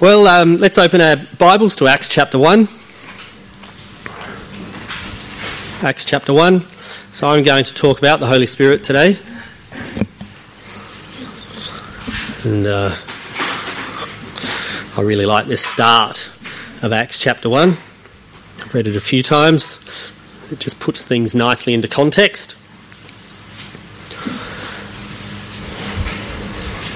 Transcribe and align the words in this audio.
Well, 0.00 0.26
um, 0.28 0.56
let's 0.56 0.78
open 0.78 1.02
our 1.02 1.16
Bibles 1.36 1.76
to 1.76 1.86
Acts 1.86 2.08
chapter 2.08 2.38
1. 2.38 2.60
Acts 5.86 6.06
chapter 6.06 6.32
1. 6.32 6.64
So 7.12 7.28
I'm 7.28 7.44
going 7.44 7.64
to 7.64 7.74
talk 7.74 7.98
about 7.98 8.18
the 8.18 8.26
Holy 8.26 8.46
Spirit 8.46 8.82
today. 8.82 9.18
And 12.44 12.66
uh, 12.66 12.96
I 14.96 15.02
really 15.02 15.26
like 15.26 15.44
this 15.48 15.62
start 15.62 16.30
of 16.82 16.94
Acts 16.94 17.18
chapter 17.18 17.50
1. 17.50 17.68
I've 17.68 18.70
read 18.72 18.86
it 18.86 18.96
a 18.96 19.02
few 19.02 19.22
times. 19.22 19.78
It 20.50 20.60
just 20.60 20.80
puts 20.80 21.06
things 21.06 21.34
nicely 21.34 21.74
into 21.74 21.88
context. 21.88 22.52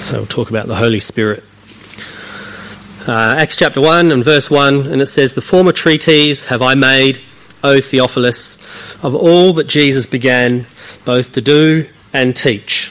So 0.03 0.17
we'll 0.17 0.27
talk 0.27 0.49
about 0.49 0.69
the 0.69 0.77
Holy 0.77 1.01
Spirit. 1.01 1.45
Uh, 3.07 3.37
Acts 3.39 3.55
chapter 3.55 3.83
1 3.83 4.13
and 4.13 4.25
verse 4.25 4.51
1, 4.51 4.87
and 4.87 5.03
it 5.03 5.07
says, 5.07 5.35
The 5.35 5.43
former 5.43 5.73
treatise 5.73 6.47
have 6.47 6.63
I 6.63 6.75
made, 6.75 7.21
O 7.63 7.79
Theophilus, 7.79 8.57
of 9.05 9.15
all 9.15 9.53
that 9.55 9.67
Jesus 9.67 10.07
began 10.07 10.65
both 11.05 11.33
to 11.33 11.43
do 11.43 11.87
and 12.15 12.35
teach, 12.35 12.91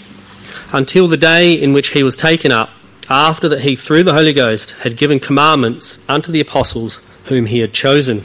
until 0.72 1.08
the 1.08 1.18
day 1.18 1.60
in 1.60 1.74
which 1.74 1.90
he 1.90 2.04
was 2.04 2.16
taken 2.16 2.52
up, 2.52 2.70
after 3.10 3.50
that 3.50 3.62
he, 3.62 3.76
through 3.76 4.04
the 4.04 4.14
Holy 4.14 4.34
Ghost, 4.34 4.70
had 4.84 4.98
given 4.98 5.20
commandments 5.20 5.98
unto 6.08 6.32
the 6.32 6.42
apostles 6.42 7.02
whom 7.30 7.48
he 7.48 7.58
had 7.58 7.74
chosen. 7.74 8.24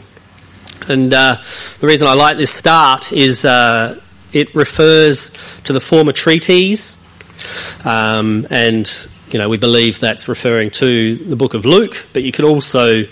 And 0.91 1.15
uh, 1.15 1.43
the 1.81 1.87
reason 1.87 2.07
I 2.07 2.13
like 2.13 2.37
this 2.37 2.53
start 2.53 3.13
is 3.13 3.47
uh, 3.47 3.99
it 4.35 4.55
refers 4.55 5.31
to 5.65 5.73
the 5.73 5.81
former 5.81 6.13
treatise 6.13 6.99
um, 7.87 8.47
and, 8.51 8.87
you 9.33 9.39
know, 9.39 9.49
we 9.49 9.57
believe 9.57 10.01
that's 10.01 10.29
referring 10.29 10.71
to 10.71 11.17
the 11.17 11.37
book 11.37 11.55
of 11.55 11.65
Luke, 11.65 12.07
but 12.13 12.23
you 12.23 12.33
could 12.33 12.45
also 12.45 13.05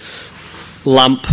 lump 0.84 1.26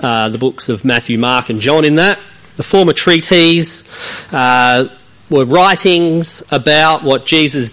uh, 0.00 0.28
the 0.28 0.38
books 0.38 0.68
of 0.68 0.84
Matthew, 0.84 1.18
Mark, 1.18 1.50
and 1.50 1.60
John 1.60 1.84
in 1.84 1.96
that. 1.96 2.18
The 2.56 2.62
former 2.62 2.92
treatises 2.92 3.84
uh, 4.32 4.88
were 5.30 5.44
writings 5.44 6.42
about 6.50 7.02
what 7.02 7.26
Jesus 7.26 7.72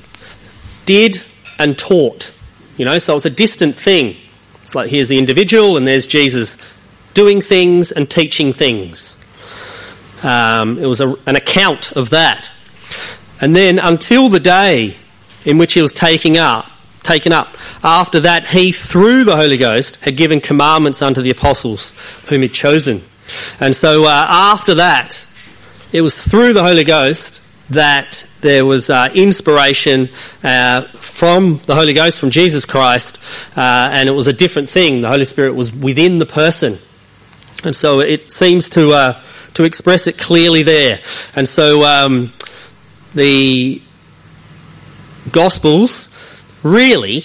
did 0.85 1.21
and 1.57 1.77
taught. 1.77 2.33
You 2.77 2.85
know, 2.85 2.99
so 2.99 3.15
it's 3.15 3.25
a 3.25 3.29
distant 3.29 3.75
thing. 3.75 4.15
It's 4.61 4.75
like 4.75 4.89
here's 4.89 5.09
the 5.09 5.17
individual, 5.17 5.77
and 5.77 5.87
there's 5.87 6.07
Jesus 6.07 6.57
doing 7.13 7.41
things 7.41 7.91
and 7.91 8.09
teaching 8.09 8.53
things. 8.53 9.15
Um, 10.23 10.77
it 10.77 10.85
was 10.85 11.01
a, 11.01 11.15
an 11.25 11.35
account 11.35 11.91
of 11.93 12.11
that. 12.11 12.51
And 13.41 13.55
then 13.55 13.79
until 13.79 14.29
the 14.29 14.39
day 14.39 14.97
in 15.45 15.57
which 15.57 15.73
he 15.73 15.81
was 15.81 15.91
taking 15.91 16.37
up, 16.37 16.65
taken 17.03 17.31
up, 17.31 17.55
after 17.83 18.19
that 18.21 18.47
he, 18.49 18.71
through 18.71 19.23
the 19.23 19.35
Holy 19.35 19.57
Ghost, 19.57 19.95
had 19.97 20.15
given 20.17 20.41
commandments 20.41 21.01
unto 21.01 21.21
the 21.21 21.29
apostles 21.29 21.93
whom 22.29 22.41
he'd 22.41 22.53
chosen. 22.53 23.01
And 23.59 23.75
so 23.75 24.05
uh, 24.05 24.25
after 24.27 24.75
that, 24.75 25.25
it 25.91 26.01
was 26.01 26.19
through 26.19 26.53
the 26.53 26.63
Holy 26.63 26.83
Ghost 26.83 27.39
that 27.69 28.25
there 28.41 28.65
was 28.65 28.89
uh, 28.89 29.09
inspiration 29.13 30.09
uh, 30.43 30.83
from 30.83 31.61
the 31.65 31.75
Holy 31.75 31.93
Ghost, 31.93 32.19
from 32.19 32.29
Jesus 32.29 32.65
Christ, 32.65 33.17
uh, 33.55 33.89
and 33.91 34.09
it 34.09 34.13
was 34.13 34.27
a 34.27 34.33
different 34.33 34.69
thing. 34.69 35.01
The 35.01 35.09
Holy 35.09 35.25
Spirit 35.25 35.55
was 35.55 35.73
within 35.73 36.19
the 36.19 36.25
person. 36.25 36.77
And 37.63 37.75
so 37.75 37.99
it 37.99 38.31
seems 38.31 38.69
to, 38.69 38.91
uh, 38.91 39.21
to 39.55 39.63
express 39.63 40.07
it 40.07 40.17
clearly 40.17 40.63
there. 40.63 40.99
And 41.35 41.47
so 41.47 41.83
um, 41.83 42.31
the 43.13 43.81
Gospels 45.31 46.09
really 46.63 47.23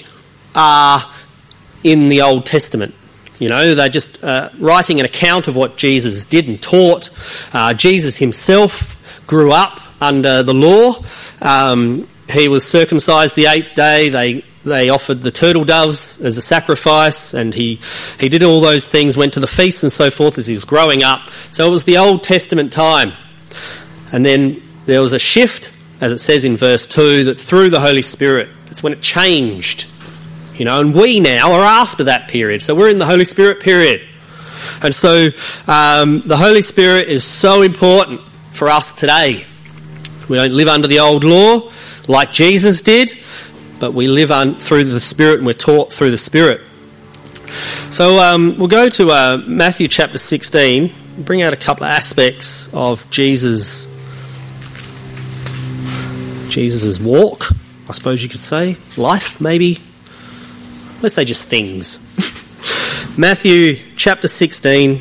are 0.54 1.02
in 1.82 2.08
the 2.08 2.22
Old 2.22 2.46
Testament. 2.46 2.94
You 3.38 3.48
know, 3.48 3.74
they're 3.74 3.88
just 3.88 4.22
uh, 4.22 4.50
writing 4.58 5.00
an 5.00 5.06
account 5.06 5.48
of 5.48 5.56
what 5.56 5.76
Jesus 5.76 6.24
did 6.24 6.48
and 6.48 6.62
taught. 6.62 7.10
Uh, 7.52 7.74
Jesus 7.74 8.16
himself 8.16 9.26
grew 9.26 9.52
up 9.52 9.80
under 10.00 10.42
the 10.42 10.54
law. 10.54 10.94
Um, 11.42 12.06
he 12.30 12.48
was 12.48 12.66
circumcised 12.66 13.36
the 13.36 13.46
eighth 13.46 13.74
day. 13.74 14.08
They 14.08 14.44
they 14.64 14.88
offered 14.88 15.20
the 15.20 15.30
turtle 15.30 15.64
doves 15.64 16.18
as 16.20 16.38
a 16.38 16.40
sacrifice, 16.40 17.34
and 17.34 17.52
he 17.52 17.80
he 18.18 18.28
did 18.28 18.42
all 18.42 18.60
those 18.60 18.86
things. 18.86 19.16
Went 19.16 19.34
to 19.34 19.40
the 19.40 19.46
feasts 19.46 19.82
and 19.82 19.92
so 19.92 20.10
forth 20.10 20.38
as 20.38 20.46
he 20.46 20.54
was 20.54 20.64
growing 20.64 21.02
up. 21.02 21.28
So 21.50 21.66
it 21.66 21.70
was 21.70 21.84
the 21.84 21.98
Old 21.98 22.22
Testament 22.22 22.72
time, 22.72 23.12
and 24.12 24.24
then 24.24 24.62
there 24.86 25.02
was 25.02 25.12
a 25.12 25.18
shift 25.18 25.70
as 26.04 26.12
it 26.12 26.18
says 26.18 26.44
in 26.44 26.54
verse 26.58 26.84
2, 26.84 27.24
that 27.24 27.38
through 27.38 27.70
the 27.70 27.80
Holy 27.80 28.02
Spirit, 28.02 28.50
it's 28.66 28.82
when 28.82 28.92
it 28.92 29.00
changed. 29.00 29.86
You 30.54 30.66
know, 30.66 30.78
and 30.78 30.94
we 30.94 31.18
now 31.18 31.52
are 31.52 31.64
after 31.64 32.04
that 32.04 32.28
period. 32.28 32.60
So 32.60 32.74
we're 32.74 32.90
in 32.90 32.98
the 32.98 33.06
Holy 33.06 33.24
Spirit 33.24 33.60
period. 33.60 34.02
And 34.82 34.94
so 34.94 35.30
um, 35.66 36.20
the 36.26 36.36
Holy 36.36 36.60
Spirit 36.60 37.08
is 37.08 37.24
so 37.24 37.62
important 37.62 38.20
for 38.52 38.68
us 38.68 38.92
today. 38.92 39.46
We 40.28 40.36
don't 40.36 40.52
live 40.52 40.68
under 40.68 40.86
the 40.88 40.98
old 40.98 41.24
law 41.24 41.70
like 42.06 42.32
Jesus 42.32 42.82
did, 42.82 43.14
but 43.80 43.94
we 43.94 44.06
live 44.06 44.30
un- 44.30 44.52
through 44.54 44.84
the 44.84 45.00
Spirit 45.00 45.38
and 45.38 45.46
we're 45.46 45.54
taught 45.54 45.90
through 45.90 46.10
the 46.10 46.18
Spirit. 46.18 46.60
So 47.88 48.18
um, 48.18 48.58
we'll 48.58 48.68
go 48.68 48.90
to 48.90 49.10
uh, 49.10 49.42
Matthew 49.46 49.88
chapter 49.88 50.18
16, 50.18 50.92
bring 51.20 51.40
out 51.40 51.54
a 51.54 51.56
couple 51.56 51.84
of 51.84 51.92
aspects 51.92 52.68
of 52.74 53.08
Jesus' 53.10 53.93
Jesus' 56.54 57.00
walk, 57.00 57.50
I 57.88 57.92
suppose 57.94 58.22
you 58.22 58.28
could 58.28 58.38
say. 58.38 58.76
Life, 58.96 59.40
maybe. 59.40 59.80
Let's 61.02 61.16
say 61.16 61.24
just 61.24 61.48
things. 61.48 61.98
Matthew 63.18 63.74
chapter 63.96 64.28
16 64.28 65.00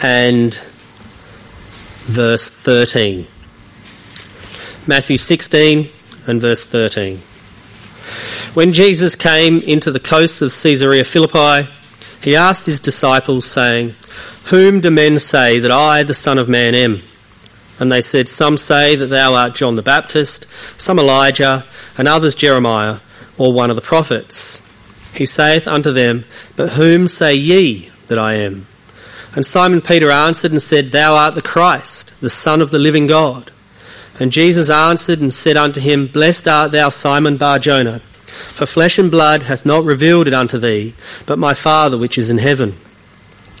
and 0.00 0.54
verse 0.54 2.48
13. 2.48 3.26
Matthew 4.86 5.16
16 5.16 5.88
and 6.28 6.40
verse 6.40 6.64
13. 6.64 7.16
When 8.54 8.72
Jesus 8.72 9.16
came 9.16 9.62
into 9.62 9.90
the 9.90 9.98
coasts 9.98 10.42
of 10.42 10.54
Caesarea 10.62 11.02
Philippi, 11.02 11.68
he 12.22 12.36
asked 12.36 12.66
his 12.66 12.78
disciples, 12.78 13.46
saying, 13.46 13.96
Whom 14.44 14.80
do 14.80 14.92
men 14.92 15.18
say 15.18 15.58
that 15.58 15.72
I, 15.72 16.04
the 16.04 16.14
Son 16.14 16.38
of 16.38 16.48
Man, 16.48 16.76
am? 16.76 17.02
And 17.82 17.90
they 17.90 18.00
said, 18.00 18.28
Some 18.28 18.58
say 18.58 18.94
that 18.94 19.08
thou 19.08 19.34
art 19.34 19.56
John 19.56 19.74
the 19.74 19.82
Baptist, 19.82 20.46
some 20.80 21.00
Elijah, 21.00 21.64
and 21.98 22.06
others 22.06 22.36
Jeremiah, 22.36 22.98
or 23.36 23.52
one 23.52 23.70
of 23.70 23.74
the 23.74 23.82
prophets. 23.82 24.60
He 25.18 25.26
saith 25.26 25.66
unto 25.66 25.90
them, 25.92 26.24
But 26.54 26.74
whom 26.74 27.08
say 27.08 27.34
ye 27.34 27.90
that 28.06 28.20
I 28.20 28.34
am? 28.34 28.66
And 29.34 29.44
Simon 29.44 29.80
Peter 29.80 30.12
answered 30.12 30.52
and 30.52 30.62
said, 30.62 30.92
Thou 30.92 31.16
art 31.16 31.34
the 31.34 31.42
Christ, 31.42 32.12
the 32.20 32.30
Son 32.30 32.60
of 32.60 32.70
the 32.70 32.78
living 32.78 33.08
God. 33.08 33.50
And 34.20 34.30
Jesus 34.30 34.70
answered 34.70 35.18
and 35.18 35.34
said 35.34 35.56
unto 35.56 35.80
him, 35.80 36.06
Blessed 36.06 36.46
art 36.46 36.70
thou, 36.70 36.88
Simon 36.88 37.36
Bar-Jonah, 37.36 37.98
for 37.98 38.64
flesh 38.64 38.96
and 38.96 39.10
blood 39.10 39.42
hath 39.42 39.66
not 39.66 39.82
revealed 39.82 40.28
it 40.28 40.34
unto 40.34 40.56
thee, 40.56 40.94
but 41.26 41.36
my 41.36 41.52
Father 41.52 41.98
which 41.98 42.16
is 42.16 42.30
in 42.30 42.38
heaven. 42.38 42.76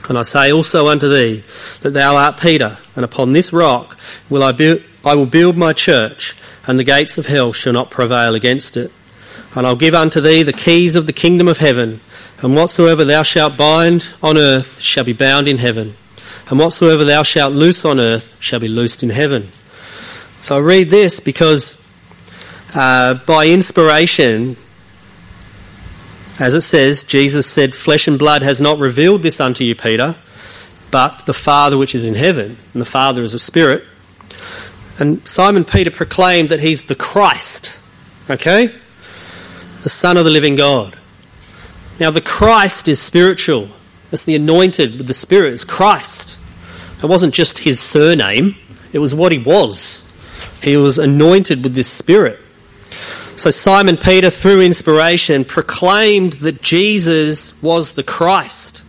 And 0.08 0.18
I 0.18 0.22
say 0.22 0.52
also 0.52 0.88
unto 0.88 1.08
thee 1.08 1.44
that 1.80 1.90
thou 1.90 2.16
art 2.16 2.40
Peter, 2.40 2.78
and 2.96 3.04
upon 3.04 3.32
this 3.32 3.52
rock 3.52 3.96
will 4.28 4.42
I 4.42 4.52
build, 4.52 4.82
I 5.04 5.14
will 5.14 5.26
build 5.26 5.56
my 5.56 5.72
church, 5.72 6.34
and 6.66 6.78
the 6.78 6.84
gates 6.84 7.18
of 7.18 7.26
hell 7.26 7.52
shall 7.52 7.72
not 7.72 7.90
prevail 7.90 8.34
against 8.34 8.76
it. 8.76 8.92
And 9.54 9.66
I'll 9.66 9.76
give 9.76 9.94
unto 9.94 10.20
thee 10.20 10.42
the 10.42 10.52
keys 10.52 10.96
of 10.96 11.06
the 11.06 11.12
kingdom 11.12 11.48
of 11.48 11.58
heaven, 11.58 12.00
and 12.42 12.56
whatsoever 12.56 13.04
thou 13.04 13.22
shalt 13.22 13.56
bind 13.56 14.08
on 14.22 14.36
earth 14.36 14.80
shall 14.80 15.04
be 15.04 15.12
bound 15.12 15.46
in 15.46 15.58
heaven, 15.58 15.94
and 16.50 16.58
whatsoever 16.58 17.04
thou 17.04 17.22
shalt 17.22 17.52
loose 17.52 17.84
on 17.84 18.00
earth 18.00 18.36
shall 18.40 18.60
be 18.60 18.68
loosed 18.68 19.02
in 19.02 19.10
heaven. 19.10 19.48
So 20.40 20.56
I 20.56 20.60
read 20.60 20.88
this 20.88 21.20
because 21.20 21.76
uh, 22.74 23.14
by 23.14 23.46
inspiration, 23.46 24.56
as 26.38 26.54
it 26.54 26.62
says, 26.62 27.02
Jesus 27.02 27.46
said, 27.46 27.74
Flesh 27.74 28.08
and 28.08 28.18
blood 28.18 28.42
has 28.42 28.60
not 28.60 28.78
revealed 28.78 29.22
this 29.22 29.40
unto 29.40 29.64
you, 29.64 29.74
Peter, 29.74 30.16
but 30.90 31.26
the 31.26 31.34
Father 31.34 31.76
which 31.76 31.94
is 31.94 32.04
in 32.04 32.14
heaven. 32.14 32.56
And 32.72 32.80
the 32.80 32.86
Father 32.86 33.22
is 33.22 33.34
a 33.34 33.38
spirit. 33.38 33.84
And 34.98 35.26
Simon 35.28 35.64
Peter 35.64 35.90
proclaimed 35.90 36.50
that 36.50 36.60
he's 36.60 36.84
the 36.84 36.94
Christ, 36.94 37.80
okay? 38.30 38.68
The 39.82 39.88
Son 39.88 40.16
of 40.16 40.24
the 40.24 40.30
living 40.30 40.54
God. 40.54 40.96
Now, 41.98 42.10
the 42.10 42.20
Christ 42.20 42.88
is 42.88 43.00
spiritual. 43.00 43.68
It's 44.10 44.24
the 44.24 44.34
anointed 44.34 44.98
with 44.98 45.06
the 45.06 45.14
Spirit. 45.14 45.52
It's 45.52 45.64
Christ. 45.64 46.38
It 47.02 47.06
wasn't 47.06 47.34
just 47.34 47.58
his 47.58 47.80
surname, 47.80 48.56
it 48.92 48.98
was 48.98 49.14
what 49.14 49.32
he 49.32 49.38
was. 49.38 50.04
He 50.62 50.76
was 50.76 50.98
anointed 50.98 51.62
with 51.62 51.74
this 51.74 51.90
Spirit. 51.90 52.38
So 53.36 53.50
Simon 53.50 53.96
Peter, 53.96 54.30
through 54.30 54.60
inspiration, 54.60 55.44
proclaimed 55.44 56.34
that 56.34 56.62
Jesus 56.62 57.60
was 57.62 57.94
the 57.94 58.02
Christ. 58.02 58.82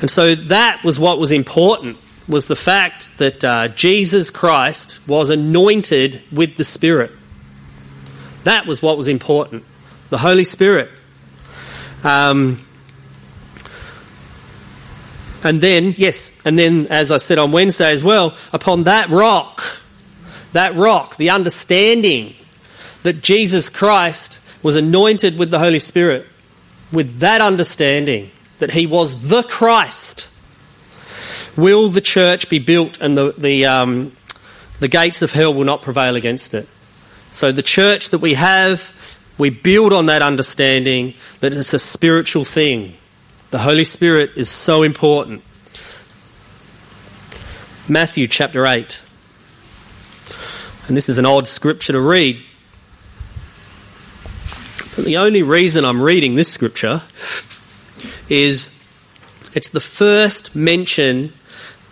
And 0.00 0.10
so 0.10 0.34
that 0.34 0.82
was 0.82 0.98
what 0.98 1.18
was 1.18 1.30
important, 1.30 1.98
was 2.26 2.48
the 2.48 2.56
fact 2.56 3.06
that 3.18 3.44
uh, 3.44 3.68
Jesus 3.68 4.30
Christ 4.30 4.98
was 5.06 5.30
anointed 5.30 6.22
with 6.32 6.56
the 6.56 6.64
Spirit. 6.64 7.12
That 8.44 8.66
was 8.66 8.82
what 8.82 8.96
was 8.96 9.08
important. 9.08 9.64
The 10.08 10.18
Holy 10.18 10.44
Spirit 10.44 10.90
Um, 12.02 12.58
and 15.44 15.60
then, 15.60 15.94
yes, 15.96 16.30
and 16.44 16.58
then, 16.58 16.86
as 16.88 17.10
I 17.10 17.18
said 17.18 17.38
on 17.38 17.52
Wednesday 17.52 17.92
as 17.92 18.02
well, 18.02 18.34
upon 18.52 18.84
that 18.84 19.10
rock, 19.10 19.62
that 20.52 20.74
rock, 20.74 21.16
the 21.16 21.30
understanding 21.30 22.34
that 23.02 23.22
Jesus 23.22 23.68
Christ 23.68 24.38
was 24.62 24.76
anointed 24.76 25.38
with 25.38 25.50
the 25.50 25.58
Holy 25.58 25.78
Spirit, 25.78 26.26
with 26.92 27.18
that 27.18 27.40
understanding 27.40 28.30
that 28.58 28.72
he 28.72 28.86
was 28.86 29.28
the 29.28 29.42
Christ, 29.42 30.28
will 31.56 31.88
the 31.88 32.00
church 32.00 32.48
be 32.48 32.58
built 32.58 33.00
and 33.00 33.16
the, 33.16 33.34
the, 33.36 33.66
um, 33.66 34.12
the 34.80 34.88
gates 34.88 35.22
of 35.22 35.32
hell 35.32 35.52
will 35.52 35.64
not 35.64 35.82
prevail 35.82 36.16
against 36.16 36.54
it. 36.54 36.68
So 37.30 37.52
the 37.52 37.62
church 37.62 38.10
that 38.10 38.18
we 38.18 38.34
have, 38.34 39.16
we 39.38 39.50
build 39.50 39.92
on 39.92 40.06
that 40.06 40.22
understanding 40.22 41.14
that 41.40 41.52
it's 41.52 41.72
a 41.72 41.78
spiritual 41.78 42.44
thing. 42.44 42.94
The 43.50 43.58
Holy 43.58 43.84
Spirit 43.84 44.32
is 44.36 44.48
so 44.48 44.82
important. 44.82 45.42
Matthew 47.88 48.28
chapter 48.28 48.66
8. 48.66 49.00
And 50.86 50.96
this 50.96 51.08
is 51.08 51.18
an 51.18 51.26
odd 51.26 51.48
scripture 51.48 51.92
to 51.92 52.00
read. 52.00 52.42
But 54.96 55.04
the 55.04 55.16
only 55.18 55.42
reason 55.42 55.84
I'm 55.84 56.02
reading 56.02 56.34
this 56.34 56.52
scripture 56.52 57.02
is 58.28 58.68
it's 59.54 59.70
the 59.70 59.80
first 59.80 60.54
mention 60.54 61.32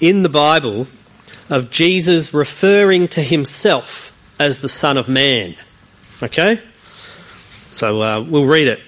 in 0.00 0.22
the 0.22 0.28
Bible 0.28 0.86
of 1.50 1.70
Jesus 1.70 2.34
referring 2.34 3.08
to 3.08 3.22
himself 3.22 4.14
as 4.38 4.60
the 4.60 4.68
Son 4.68 4.96
of 4.96 5.08
Man. 5.08 5.54
Okay? 6.22 6.60
So 7.72 8.02
uh, 8.02 8.20
we'll 8.20 8.46
read 8.46 8.68
it. 8.68 8.80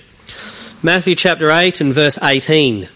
Matthew 0.82 1.14
chapter 1.14 1.50
8 1.50 1.80
and 1.80 1.94
verse 1.94 2.18
18. 2.22 2.88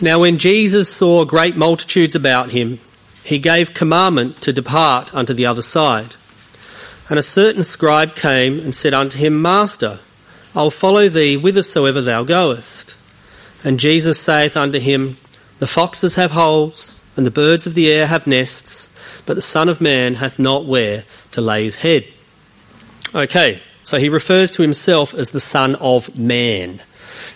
Now, 0.00 0.18
when 0.20 0.38
Jesus 0.38 0.92
saw 0.92 1.24
great 1.24 1.56
multitudes 1.56 2.16
about 2.16 2.50
him, 2.50 2.80
he 3.24 3.38
gave 3.38 3.74
commandment 3.74 4.40
to 4.42 4.52
depart 4.52 5.14
unto 5.14 5.32
the 5.32 5.46
other 5.46 5.62
side. 5.62 6.16
And 7.08 7.18
a 7.18 7.22
certain 7.22 7.64
scribe 7.64 8.14
came 8.14 8.58
and 8.60 8.74
said 8.74 8.94
unto 8.94 9.18
him, 9.18 9.42
Master, 9.42 10.00
I'll 10.54 10.70
follow 10.70 11.08
thee 11.08 11.36
whithersoever 11.36 12.00
thou 12.00 12.24
goest. 12.24 12.94
And 13.64 13.80
Jesus 13.80 14.20
saith 14.20 14.56
unto 14.56 14.78
him, 14.78 15.16
The 15.58 15.66
foxes 15.66 16.16
have 16.16 16.32
holes, 16.32 17.00
and 17.16 17.26
the 17.26 17.30
birds 17.30 17.66
of 17.66 17.74
the 17.74 17.90
air 17.90 18.06
have 18.06 18.26
nests, 18.26 18.88
but 19.26 19.34
the 19.34 19.42
Son 19.42 19.68
of 19.68 19.80
Man 19.80 20.14
hath 20.14 20.38
not 20.38 20.66
where 20.66 21.04
to 21.32 21.40
lay 21.40 21.64
his 21.64 21.76
head. 21.76 22.04
Okay, 23.14 23.60
so 23.82 23.98
he 23.98 24.08
refers 24.08 24.50
to 24.52 24.62
himself 24.62 25.14
as 25.14 25.30
the 25.30 25.40
Son 25.40 25.74
of 25.76 26.18
Man. 26.18 26.80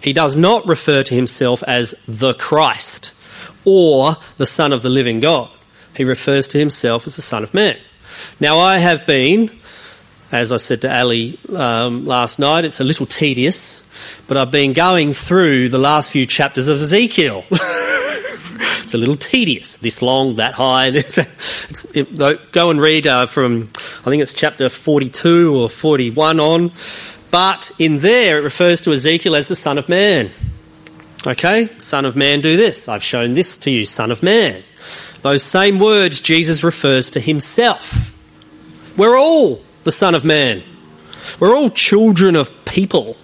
He 0.02 0.12
does 0.12 0.36
not 0.36 0.66
refer 0.66 1.02
to 1.02 1.14
himself 1.14 1.62
as 1.66 1.94
the 2.06 2.34
Christ 2.34 3.12
or 3.64 4.16
the 4.36 4.46
Son 4.46 4.72
of 4.72 4.82
the 4.82 4.90
living 4.90 5.20
God. 5.20 5.50
He 5.96 6.04
refers 6.04 6.46
to 6.48 6.58
himself 6.58 7.06
as 7.06 7.16
the 7.16 7.22
Son 7.22 7.42
of 7.42 7.54
Man. 7.54 7.76
Now, 8.38 8.58
I 8.58 8.76
have 8.76 9.06
been, 9.06 9.50
as 10.30 10.52
I 10.52 10.58
said 10.58 10.82
to 10.82 10.94
Ali 10.94 11.38
um, 11.54 12.04
last 12.04 12.38
night, 12.38 12.66
it's 12.66 12.80
a 12.80 12.84
little 12.84 13.06
tedious, 13.06 13.82
but 14.28 14.36
I've 14.36 14.50
been 14.50 14.74
going 14.74 15.14
through 15.14 15.70
the 15.70 15.78
last 15.78 16.10
few 16.10 16.26
chapters 16.26 16.68
of 16.68 16.78
Ezekiel. 16.78 17.44
it's 17.50 18.92
a 18.92 18.98
little 18.98 19.16
tedious. 19.16 19.76
This 19.76 20.02
long, 20.02 20.36
that 20.36 20.52
high. 20.52 20.88
it, 21.94 22.52
go 22.52 22.70
and 22.70 22.78
read 22.78 23.06
uh, 23.06 23.24
from, 23.24 23.70
I 23.74 24.10
think 24.10 24.22
it's 24.22 24.34
chapter 24.34 24.68
42 24.68 25.56
or 25.56 25.70
41 25.70 26.38
on. 26.38 26.72
But 27.30 27.72
in 27.78 28.00
there, 28.00 28.40
it 28.40 28.42
refers 28.42 28.82
to 28.82 28.92
Ezekiel 28.92 29.34
as 29.34 29.48
the 29.48 29.56
Son 29.56 29.78
of 29.78 29.88
Man. 29.88 30.30
Okay? 31.26 31.70
Son 31.78 32.04
of 32.04 32.16
Man, 32.16 32.42
do 32.42 32.58
this. 32.58 32.86
I've 32.86 33.02
shown 33.02 33.32
this 33.32 33.56
to 33.58 33.70
you, 33.70 33.86
Son 33.86 34.10
of 34.10 34.22
Man. 34.22 34.62
Those 35.22 35.42
same 35.42 35.78
words 35.78 36.20
Jesus 36.20 36.62
refers 36.62 37.10
to 37.12 37.20
himself. 37.20 38.12
We're 38.96 39.19
all 39.19 39.60
the 39.84 39.93
Son 39.93 40.14
of 40.14 40.25
Man. 40.25 40.62
We're 41.38 41.54
all 41.54 41.70
children 41.70 42.34
of 42.37 42.64
people. 42.64 43.16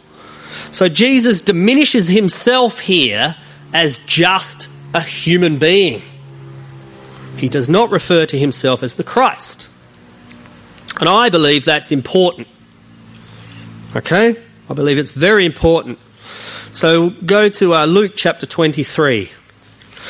So 0.70 0.88
Jesus 0.88 1.40
diminishes 1.40 2.08
himself 2.08 2.80
here 2.80 3.36
as 3.72 3.98
just 4.06 4.69
a 4.94 5.00
human 5.00 5.58
being. 5.58 6.02
He 7.36 7.48
does 7.48 7.69
not 7.69 7.90
refer 7.90 8.26
to 8.26 8.38
himself 8.38 8.82
as 8.82 8.94
the 8.94 9.04
Christ. 9.04 9.69
And 11.00 11.08
I 11.08 11.30
believe 11.30 11.64
that's 11.64 11.90
important. 11.90 12.48
Okay? 13.96 14.36
I 14.69 14.74
believe 14.74 14.98
it's 14.98 15.12
very 15.12 15.46
important. 15.46 15.98
So 16.72 17.10
go 17.10 17.48
to 17.48 17.74
uh, 17.74 17.84
Luke 17.86 18.12
chapter 18.16 18.46
23. 18.46 19.30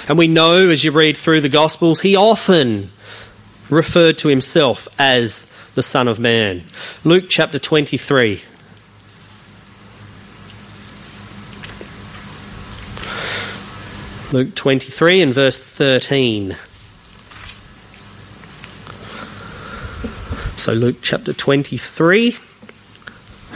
And 0.08 0.18
we 0.18 0.28
know 0.28 0.68
as 0.68 0.82
you 0.84 0.90
read 0.90 1.16
through 1.16 1.40
the 1.40 1.48
Gospels, 1.48 2.00
he 2.00 2.16
often 2.16 2.90
referred 3.70 4.18
to 4.18 4.28
himself 4.28 4.88
as 4.98 5.46
the 5.74 5.82
Son 5.82 6.08
of 6.08 6.18
Man. 6.20 6.62
Luke 7.04 7.24
chapter 7.28 7.58
23. 7.58 8.42
Luke 14.32 14.54
23 14.54 15.22
and 15.22 15.34
verse 15.34 15.60
13. 15.60 16.56
So, 20.58 20.72
Luke 20.72 20.96
chapter 21.02 21.32
23 21.32 22.36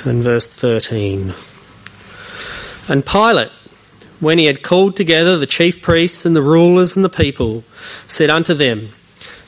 and 0.05 0.23
verse 0.23 0.47
13. 0.47 1.35
And 2.89 3.05
Pilate, 3.05 3.51
when 4.21 4.39
he 4.39 4.47
had 4.47 4.63
called 4.63 4.97
together 4.97 5.39
the 5.39 5.47
chief 5.47 5.83
priests 5.83 6.25
and 6.25 6.35
the 6.35 6.43
rulers 6.43 6.97
and 6.97 7.05
the 7.05 7.11
people, 7.11 7.63
said 8.07 8.31
unto 8.31 8.55
them, 8.55 8.89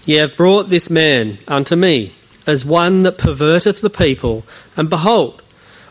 Ye 0.05 0.17
have 0.17 0.37
brought 0.37 0.71
this 0.71 0.89
man 0.89 1.39
unto 1.47 1.77
me 1.77 2.15
as 2.49 2.65
one 2.65 3.03
that 3.03 3.19
perverteth 3.19 3.83
the 3.83 3.91
people, 3.91 4.43
and 4.75 4.89
behold, 4.89 5.43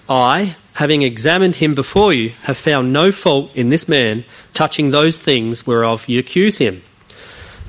I, 0.09 0.56
having 0.74 1.04
examined 1.04 1.57
him 1.57 1.75
before 1.75 2.12
you, 2.13 2.30
have 2.42 2.57
found 2.57 2.92
no 2.92 3.12
fault 3.12 3.56
in 3.56 3.69
this 3.69 3.88
man 3.88 4.25
touching 4.56 4.89
those 4.89 5.19
things 5.19 5.68
whereof 5.68 6.09
ye 6.09 6.18
accuse 6.18 6.57
him. 6.57 6.81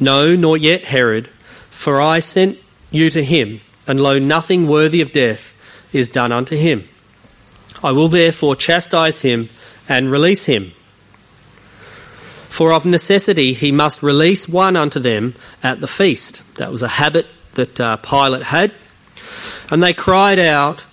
No, 0.01 0.35
nor 0.35 0.57
yet 0.57 0.87
Herod, 0.87 1.29
for 1.29 2.01
I 2.01 2.21
sent 2.21 2.59
you 2.91 3.11
to 3.11 3.23
him, 3.23 3.61
and 3.87 4.01
lo, 4.01 4.19
nothing 4.19 4.67
worthy 4.67 5.03
of 5.03 5.13
death 5.13 5.55
is 5.95 6.09
done 6.09 6.33
unto 6.33 6.57
him. 6.57 6.85
I 7.83 7.93
will 7.93 8.09
therefore 8.09 8.57
chastise 8.57 9.21
him 9.21 9.51
and 9.87 10.11
release 10.11 10.47
him. 10.47 10.73
For 12.49 12.73
of 12.73 12.87
necessity 12.87 13.53
he 13.53 13.71
must 13.71 14.03
release 14.03 14.49
one 14.49 14.77
unto 14.77 14.99
them 14.99 15.35
at 15.63 15.83
the 15.83 15.87
feast. 15.87 16.43
That 16.57 16.71
was 16.71 16.83
a 16.83 16.89
habit 16.89 17.27
that 17.59 17.81
uh, 17.81 17.97
Pilate 17.99 18.45
had. 18.45 18.73
And 19.71 19.83
they 19.83 19.93
cried 19.93 20.39
out, 20.39 20.87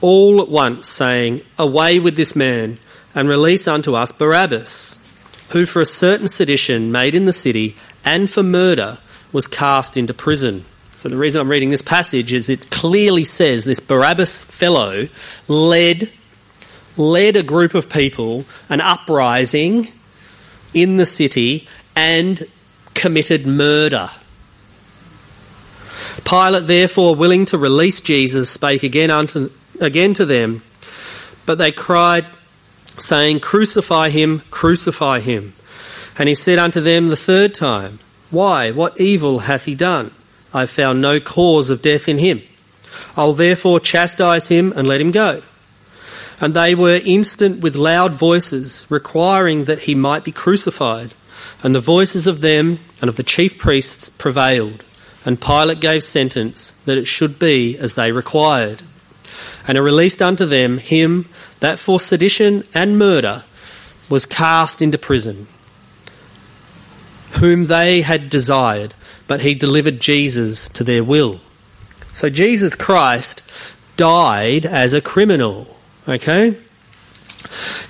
all 0.00 0.40
at 0.40 0.48
once, 0.48 0.88
saying, 0.88 1.42
Away 1.58 2.00
with 2.00 2.16
this 2.16 2.34
man, 2.34 2.78
and 3.14 3.28
release 3.28 3.68
unto 3.68 3.94
us 3.94 4.12
Barabbas, 4.12 4.98
who 5.50 5.66
for 5.66 5.80
a 5.80 5.86
certain 5.86 6.28
sedition 6.28 6.90
made 6.90 7.14
in 7.14 7.26
the 7.26 7.32
city 7.32 7.76
and 8.04 8.30
for 8.30 8.42
murder 8.42 8.98
was 9.32 9.46
cast 9.46 9.96
into 9.96 10.14
prison. 10.14 10.64
So 10.92 11.08
the 11.08 11.16
reason 11.16 11.40
I'm 11.40 11.50
reading 11.50 11.70
this 11.70 11.82
passage 11.82 12.32
is 12.32 12.48
it 12.48 12.70
clearly 12.70 13.24
says 13.24 13.64
this 13.64 13.80
Barabbas 13.80 14.42
fellow 14.44 15.08
led 15.48 16.10
led 16.96 17.36
a 17.36 17.42
group 17.42 17.74
of 17.74 17.90
people 17.90 18.46
an 18.70 18.80
uprising 18.80 19.88
in 20.72 20.96
the 20.96 21.04
city 21.04 21.68
and 21.94 22.46
committed 22.94 23.46
murder. 23.46 24.10
Pilate, 26.24 26.66
therefore, 26.66 27.14
willing 27.14 27.44
to 27.46 27.58
release 27.58 28.00
Jesus, 28.00 28.50
spake 28.50 28.82
again 28.82 29.10
unto 29.10 29.50
again 29.80 30.14
to 30.14 30.24
them. 30.24 30.62
But 31.46 31.58
they 31.58 31.70
cried, 31.70 32.26
saying, 32.98 33.40
Crucify 33.40 34.10
him, 34.10 34.40
crucify 34.50 35.20
him. 35.20 35.54
And 36.18 36.28
he 36.28 36.34
said 36.34 36.58
unto 36.58 36.80
them 36.80 37.08
the 37.08 37.16
third 37.16 37.54
time, 37.54 37.98
Why, 38.30 38.70
what 38.70 39.00
evil 39.00 39.40
hath 39.40 39.66
he 39.66 39.74
done? 39.74 40.10
I 40.54 40.66
found 40.66 41.00
no 41.02 41.20
cause 41.20 41.70
of 41.70 41.82
death 41.82 42.08
in 42.08 42.18
him. 42.18 42.42
I'll 43.16 43.34
therefore 43.34 43.80
chastise 43.80 44.48
him 44.48 44.72
and 44.74 44.88
let 44.88 45.00
him 45.00 45.10
go. 45.10 45.42
And 46.40 46.54
they 46.54 46.74
were 46.74 47.00
instant 47.04 47.60
with 47.60 47.76
loud 47.76 48.14
voices, 48.14 48.86
requiring 48.88 49.64
that 49.64 49.80
he 49.80 49.94
might 49.94 50.24
be 50.24 50.32
crucified. 50.32 51.14
And 51.62 51.74
the 51.74 51.80
voices 51.80 52.26
of 52.26 52.40
them 52.40 52.78
and 53.00 53.08
of 53.08 53.16
the 53.16 53.22
chief 53.22 53.58
priests 53.58 54.10
prevailed. 54.10 54.84
And 55.26 55.40
Pilate 55.40 55.80
gave 55.80 56.04
sentence 56.04 56.70
that 56.86 56.96
it 56.96 57.06
should 57.06 57.38
be 57.38 57.76
as 57.76 57.94
they 57.94 58.12
required 58.12 58.82
and 59.66 59.76
are 59.76 59.82
released 59.82 60.22
unto 60.22 60.46
them 60.46 60.78
him 60.78 61.28
that 61.60 61.78
for 61.78 61.98
sedition 61.98 62.64
and 62.74 62.98
murder 62.98 63.44
was 64.08 64.24
cast 64.24 64.80
into 64.80 64.98
prison, 64.98 65.48
whom 67.40 67.64
they 67.64 68.02
had 68.02 68.30
desired, 68.30 68.94
but 69.26 69.40
he 69.40 69.54
delivered 69.54 70.00
Jesus 70.00 70.68
to 70.70 70.84
their 70.84 71.02
will. 71.02 71.40
So 72.10 72.30
Jesus 72.30 72.74
Christ 72.74 73.42
died 73.96 74.64
as 74.64 74.94
a 74.94 75.00
criminal, 75.00 75.76
okay? 76.08 76.56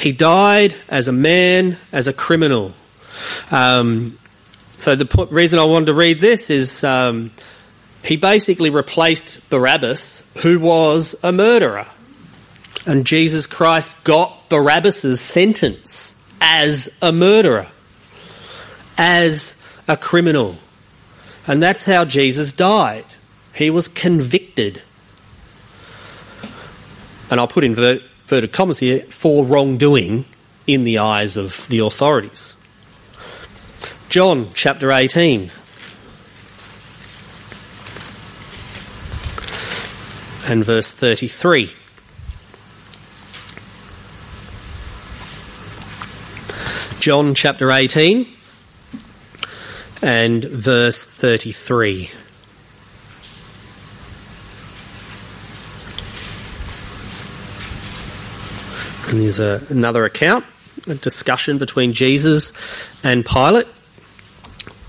He 0.00 0.12
died 0.12 0.74
as 0.88 1.06
a 1.06 1.12
man, 1.12 1.76
as 1.92 2.08
a 2.08 2.12
criminal. 2.12 2.72
Um, 3.50 4.16
so 4.78 4.94
the 4.94 5.06
po- 5.06 5.26
reason 5.26 5.58
I 5.58 5.64
wanted 5.64 5.86
to 5.86 5.94
read 5.94 6.20
this 6.20 6.50
is 6.50 6.84
um, 6.84 7.30
he 8.04 8.16
basically 8.16 8.70
replaced 8.70 9.48
Barabbas, 9.50 10.22
who 10.42 10.60
was 10.60 11.16
a 11.22 11.32
murderer. 11.32 11.86
And 12.86 13.04
Jesus 13.04 13.46
Christ 13.46 13.92
got 14.04 14.48
Barabbas's 14.48 15.20
sentence 15.20 16.14
as 16.40 16.88
a 17.02 17.10
murderer, 17.10 17.66
as 18.96 19.54
a 19.88 19.96
criminal. 19.96 20.56
And 21.48 21.62
that's 21.62 21.84
how 21.84 22.04
Jesus 22.04 22.52
died. 22.52 23.04
He 23.54 23.70
was 23.70 23.88
convicted. 23.88 24.82
And 27.30 27.40
I'll 27.40 27.48
put 27.48 27.64
inverted 27.64 28.52
commas 28.52 28.78
here 28.78 29.00
for 29.00 29.44
wrongdoing 29.44 30.26
in 30.66 30.84
the 30.84 30.98
eyes 30.98 31.36
of 31.36 31.66
the 31.68 31.78
authorities. 31.78 32.55
John 34.16 34.48
chapter 34.54 34.90
18. 34.92 35.50
And 40.48 40.64
verse 40.64 40.90
33. 40.90 41.70
John 46.98 47.34
chapter 47.34 47.70
18 47.70 48.26
and 50.00 50.44
verse 50.46 51.04
33. 51.04 52.10
And 59.10 59.20
there's 59.20 59.40
a, 59.40 59.60
another 59.68 60.06
account, 60.06 60.46
a 60.88 60.94
discussion 60.94 61.58
between 61.58 61.92
Jesus 61.92 62.54
and 63.04 63.22
Pilate. 63.22 63.66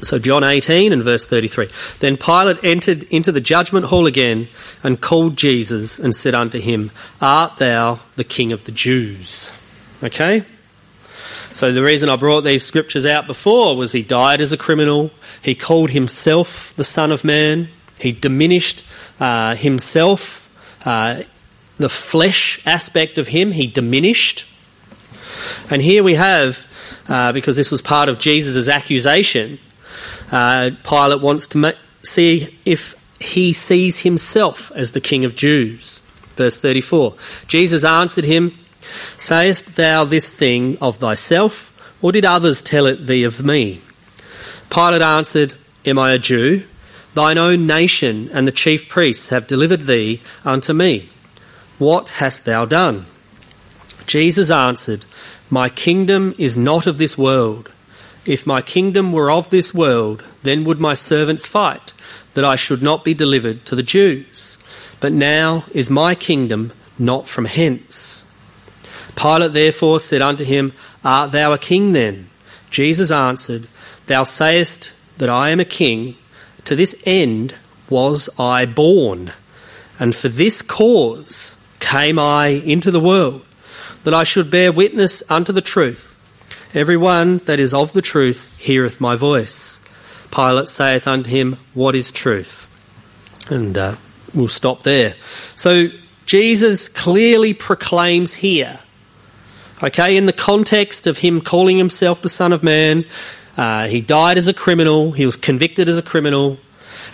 So, 0.02 0.20
John 0.20 0.44
18 0.44 0.94
and 0.94 1.04
verse 1.04 1.26
33. 1.26 1.70
Then 2.00 2.18
Pilate 2.18 2.64
entered 2.64 3.04
into 3.04 3.32
the 3.32 3.42
judgment 3.42 3.88
hall 3.88 4.06
again 4.06 4.48
and 4.84 5.02
called 5.02 5.38
Jesus 5.38 5.98
and 5.98 6.14
said 6.14 6.36
unto 6.36 6.60
him, 6.60 6.92
Art 7.20 7.56
thou 7.58 8.00
the 8.16 8.24
king 8.24 8.52
of 8.52 8.66
the 8.66 8.72
Jews? 8.72 9.50
Okay? 10.04 10.44
So, 11.54 11.72
the 11.72 11.82
reason 11.82 12.10
I 12.10 12.16
brought 12.16 12.42
these 12.42 12.64
scriptures 12.64 13.08
out 13.08 13.26
before 13.26 13.76
was 13.76 13.92
he 13.92 14.04
died 14.04 14.40
as 14.40 14.54
a 14.54 14.58
criminal, 14.58 15.10
he 15.42 15.56
called 15.56 15.90
himself 15.90 16.76
the 16.76 16.84
Son 16.84 17.12
of 17.12 17.24
Man, 17.24 17.70
he 18.00 18.12
diminished 18.12 18.86
uh, 19.20 19.56
himself, 19.56 20.44
uh, 20.86 21.24
the 21.78 21.90
flesh 21.90 22.62
aspect 22.68 23.18
of 23.18 23.30
him, 23.30 23.52
he 23.52 23.66
diminished. 23.66 24.46
And 25.72 25.82
here 25.82 26.04
we 26.04 26.14
have, 26.14 26.68
uh, 27.10 27.32
because 27.32 27.58
this 27.58 27.72
was 27.72 27.82
part 27.82 28.10
of 28.10 28.20
Jesus' 28.20 28.70
accusation, 28.70 29.58
uh, 30.32 30.72
Pilate 30.84 31.22
wants 31.22 31.48
to 31.48 31.58
ma- 31.58 31.72
see 32.04 32.58
if 32.66 32.96
he 33.20 33.54
sees 33.54 34.00
himself 34.00 34.72
as 34.76 34.92
the 34.92 35.02
King 35.02 35.26
of 35.26 35.36
Jews. 35.36 36.00
Verse 36.36 36.60
34 36.60 37.16
Jesus 37.48 37.84
answered 37.84 38.26
him, 38.26 38.54
Sayest 39.18 39.76
thou 39.76 40.06
this 40.06 40.30
thing 40.30 40.78
of 40.80 40.98
thyself, 40.98 41.74
or 42.02 42.12
did 42.12 42.26
others 42.26 42.62
tell 42.62 42.86
it 42.86 43.08
thee 43.08 43.24
of 43.24 43.44
me? 43.44 43.82
Pilate 44.70 45.02
answered, 45.02 45.54
Am 45.86 45.98
I 45.98 46.12
a 46.12 46.20
Jew? 46.20 46.64
Thine 47.14 47.38
own 47.38 47.66
nation 47.66 48.30
and 48.32 48.48
the 48.48 48.52
chief 48.52 48.88
priests 48.88 49.30
have 49.30 49.48
delivered 49.48 49.82
thee 49.82 50.22
unto 50.46 50.74
me. 50.74 51.10
What 51.80 52.10
hast 52.10 52.46
thou 52.46 52.66
done? 52.66 53.06
Jesus 54.06 54.52
answered, 54.52 55.06
My 55.50 55.70
kingdom 55.70 56.36
is 56.38 56.58
not 56.58 56.86
of 56.86 56.98
this 56.98 57.18
world. 57.18 57.72
If 58.28 58.46
my 58.46 58.62
kingdom 58.62 59.14
were 59.14 59.32
of 59.32 59.50
this 59.50 59.74
world, 59.74 60.24
then 60.44 60.66
would 60.66 60.80
my 60.80 60.94
servants 60.94 61.46
fight, 61.46 61.94
that 62.34 62.44
I 62.44 62.58
should 62.58 62.84
not 62.84 63.06
be 63.06 63.14
delivered 63.14 63.66
to 63.66 63.76
the 63.76 63.84
Jews. 63.84 64.58
But 65.00 65.14
now 65.14 65.64
is 65.72 65.90
my 65.90 66.14
kingdom 66.14 66.74
not 67.00 67.28
from 67.28 67.46
hence. 67.46 68.26
Pilate 69.16 69.54
therefore 69.54 70.02
said 70.02 70.22
unto 70.22 70.44
him, 70.44 70.74
Art 71.06 71.32
thou 71.32 71.54
a 71.54 71.58
king 71.58 71.94
then? 71.94 72.28
Jesus 72.70 73.12
answered, 73.12 73.68
Thou 74.08 74.24
sayest 74.24 74.92
that 75.18 75.30
I 75.30 75.50
am 75.52 75.60
a 75.60 75.66
king. 75.66 76.16
To 76.66 76.76
this 76.76 77.02
end 77.06 77.56
was 77.90 78.30
I 78.38 78.66
born, 78.66 79.32
and 80.00 80.14
for 80.14 80.28
this 80.28 80.62
cause 80.62 81.56
came 81.80 82.20
I 82.20 82.48
into 82.48 82.92
the 82.92 83.00
world, 83.00 83.46
that 84.04 84.14
I 84.14 84.26
should 84.26 84.52
bear 84.52 84.74
witness 84.74 85.24
unto 85.30 85.54
the 85.54 85.62
truth. 85.62 86.17
Every 86.74 86.98
one 86.98 87.38
that 87.40 87.60
is 87.60 87.74
of 87.74 87.94
the 87.94 88.02
truth 88.02 88.58
heareth 88.60 89.00
my 89.00 89.16
voice. 89.16 89.80
Pilate 90.32 90.70
saith 90.70 91.08
unto 91.08 91.30
him, 91.30 91.58
What 91.74 91.96
is 91.96 92.12
truth? 92.12 92.66
And 93.50 93.78
uh, 93.78 93.96
we'll 94.34 94.50
stop 94.50 94.84
there. 94.84 95.16
So 95.56 95.90
Jesus 96.26 96.90
clearly 96.90 97.54
proclaims 97.54 98.34
here, 98.34 98.80
okay, 99.82 100.18
in 100.18 100.26
the 100.26 100.34
context 100.34 101.08
of 101.08 101.20
him 101.20 101.40
calling 101.40 101.78
himself 101.78 102.22
the 102.22 102.30
Son 102.30 102.52
of 102.52 102.64
Man, 102.64 103.06
uh, 103.56 103.88
he 103.88 104.02
died 104.02 104.38
as 104.38 104.48
a 104.48 104.54
criminal, 104.54 105.14
he 105.14 105.26
was 105.26 105.38
convicted 105.38 105.88
as 105.88 105.98
a 105.98 106.04
criminal, 106.04 106.58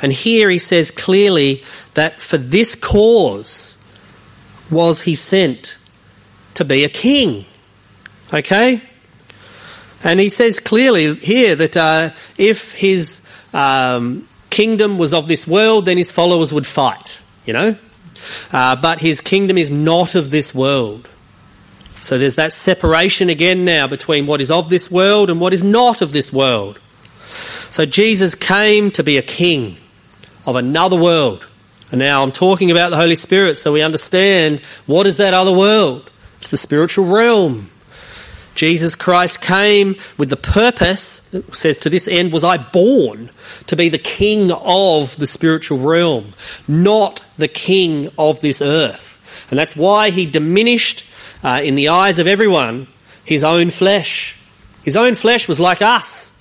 and 0.01 0.11
here 0.11 0.49
he 0.49 0.57
says 0.57 0.89
clearly 0.89 1.63
that 1.93 2.21
for 2.21 2.37
this 2.37 2.73
cause 2.75 3.77
was 4.71 5.01
he 5.01 5.13
sent 5.15 5.77
to 6.55 6.65
be 6.65 6.83
a 6.83 6.89
king. 6.89 7.45
Okay? 8.33 8.81
And 10.03 10.19
he 10.19 10.29
says 10.29 10.59
clearly 10.59 11.15
here 11.15 11.55
that 11.55 11.77
uh, 11.77 12.09
if 12.37 12.73
his 12.73 13.21
um, 13.53 14.27
kingdom 14.49 14.97
was 14.97 15.13
of 15.13 15.27
this 15.27 15.47
world, 15.47 15.85
then 15.85 15.97
his 15.97 16.11
followers 16.11 16.53
would 16.53 16.67
fight, 16.67 17.21
you 17.45 17.53
know? 17.53 17.75
Uh, 18.51 18.75
but 18.75 19.01
his 19.01 19.21
kingdom 19.21 19.57
is 19.57 19.71
not 19.71 20.15
of 20.15 20.29
this 20.29 20.53
world. 20.53 21.09
So 22.01 22.17
there's 22.17 22.35
that 22.35 22.51
separation 22.51 23.29
again 23.29 23.63
now 23.63 23.87
between 23.87 24.27
what 24.27 24.41
is 24.41 24.51
of 24.51 24.69
this 24.69 24.91
world 24.91 25.29
and 25.29 25.39
what 25.39 25.53
is 25.53 25.63
not 25.63 26.01
of 26.01 26.11
this 26.11 26.33
world. 26.33 26.79
So 27.69 27.85
Jesus 27.85 28.35
came 28.35 28.91
to 28.91 29.03
be 29.03 29.17
a 29.17 29.21
king 29.21 29.77
of 30.45 30.57
another 30.57 30.97
world. 30.97 31.47
And 31.91 31.99
now 31.99 32.23
I'm 32.23 32.31
talking 32.31 32.71
about 32.71 32.89
the 32.89 32.97
Holy 32.97 33.15
Spirit 33.15 33.57
so 33.57 33.71
we 33.71 33.81
understand 33.81 34.59
what 34.85 35.07
is 35.07 35.17
that 35.17 35.33
other 35.33 35.53
world? 35.55 36.09
It's 36.39 36.49
the 36.49 36.57
spiritual 36.57 37.05
realm. 37.05 37.69
Jesus 38.55 38.93
Christ 38.93 39.41
came 39.41 39.95
with 40.17 40.29
the 40.29 40.37
purpose, 40.37 41.21
it 41.33 41.55
says, 41.55 41.79
to 41.79 41.89
this 41.89 42.07
end 42.07 42.31
was 42.31 42.43
I 42.43 42.57
born 42.57 43.29
to 43.67 43.75
be 43.75 43.89
the 43.89 43.97
king 43.97 44.51
of 44.51 45.15
the 45.17 45.27
spiritual 45.27 45.79
realm, 45.79 46.33
not 46.67 47.23
the 47.37 47.47
king 47.47 48.09
of 48.17 48.41
this 48.41 48.61
earth. 48.61 49.47
And 49.49 49.57
that's 49.57 49.75
why 49.75 50.11
he 50.11 50.25
diminished, 50.25 51.03
uh, 51.43 51.61
in 51.63 51.75
the 51.75 51.89
eyes 51.89 52.19
of 52.19 52.27
everyone, 52.27 52.87
his 53.25 53.43
own 53.43 53.71
flesh. 53.71 54.37
His 54.83 54.95
own 54.95 55.15
flesh 55.15 55.47
was 55.47 55.59
like 55.59 55.81
us. 55.81 56.31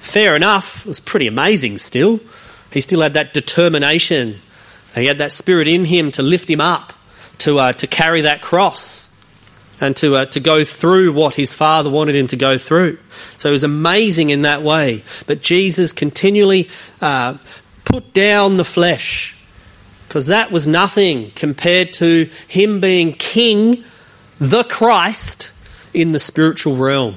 Fair 0.00 0.36
enough, 0.36 0.84
it 0.84 0.88
was 0.88 1.00
pretty 1.00 1.26
amazing 1.26 1.78
still. 1.78 2.20
He 2.70 2.80
still 2.80 3.00
had 3.00 3.14
that 3.14 3.32
determination, 3.32 4.36
he 4.94 5.06
had 5.06 5.18
that 5.18 5.32
spirit 5.32 5.68
in 5.68 5.86
him 5.86 6.10
to 6.12 6.22
lift 6.22 6.50
him 6.50 6.60
up, 6.60 6.92
to, 7.38 7.58
uh, 7.58 7.72
to 7.72 7.86
carry 7.86 8.20
that 8.22 8.42
cross 8.42 9.01
and 9.80 9.96
to, 9.96 10.16
uh, 10.16 10.24
to 10.26 10.40
go 10.40 10.64
through 10.64 11.12
what 11.12 11.34
his 11.34 11.52
father 11.52 11.90
wanted 11.90 12.14
him 12.14 12.26
to 12.28 12.36
go 12.36 12.58
through. 12.58 12.98
So 13.38 13.48
it 13.48 13.52
was 13.52 13.64
amazing 13.64 14.30
in 14.30 14.42
that 14.42 14.62
way. 14.62 15.02
But 15.26 15.42
Jesus 15.42 15.92
continually 15.92 16.68
uh, 17.00 17.38
put 17.84 18.12
down 18.12 18.56
the 18.56 18.64
flesh 18.64 19.36
because 20.06 20.26
that 20.26 20.52
was 20.52 20.66
nothing 20.66 21.30
compared 21.32 21.92
to 21.94 22.28
him 22.46 22.80
being 22.80 23.14
king, 23.14 23.82
the 24.38 24.62
Christ, 24.62 25.50
in 25.94 26.12
the 26.12 26.18
spiritual 26.18 26.76
realm. 26.76 27.16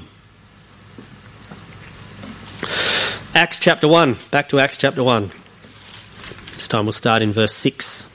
Acts 3.34 3.58
chapter 3.58 3.86
1. 3.86 4.16
Back 4.30 4.48
to 4.48 4.58
Acts 4.58 4.78
chapter 4.78 5.04
1. 5.04 5.30
This 6.54 6.68
time 6.68 6.86
we'll 6.86 6.92
start 6.92 7.20
in 7.20 7.32
verse 7.32 7.54
6. 7.54 8.06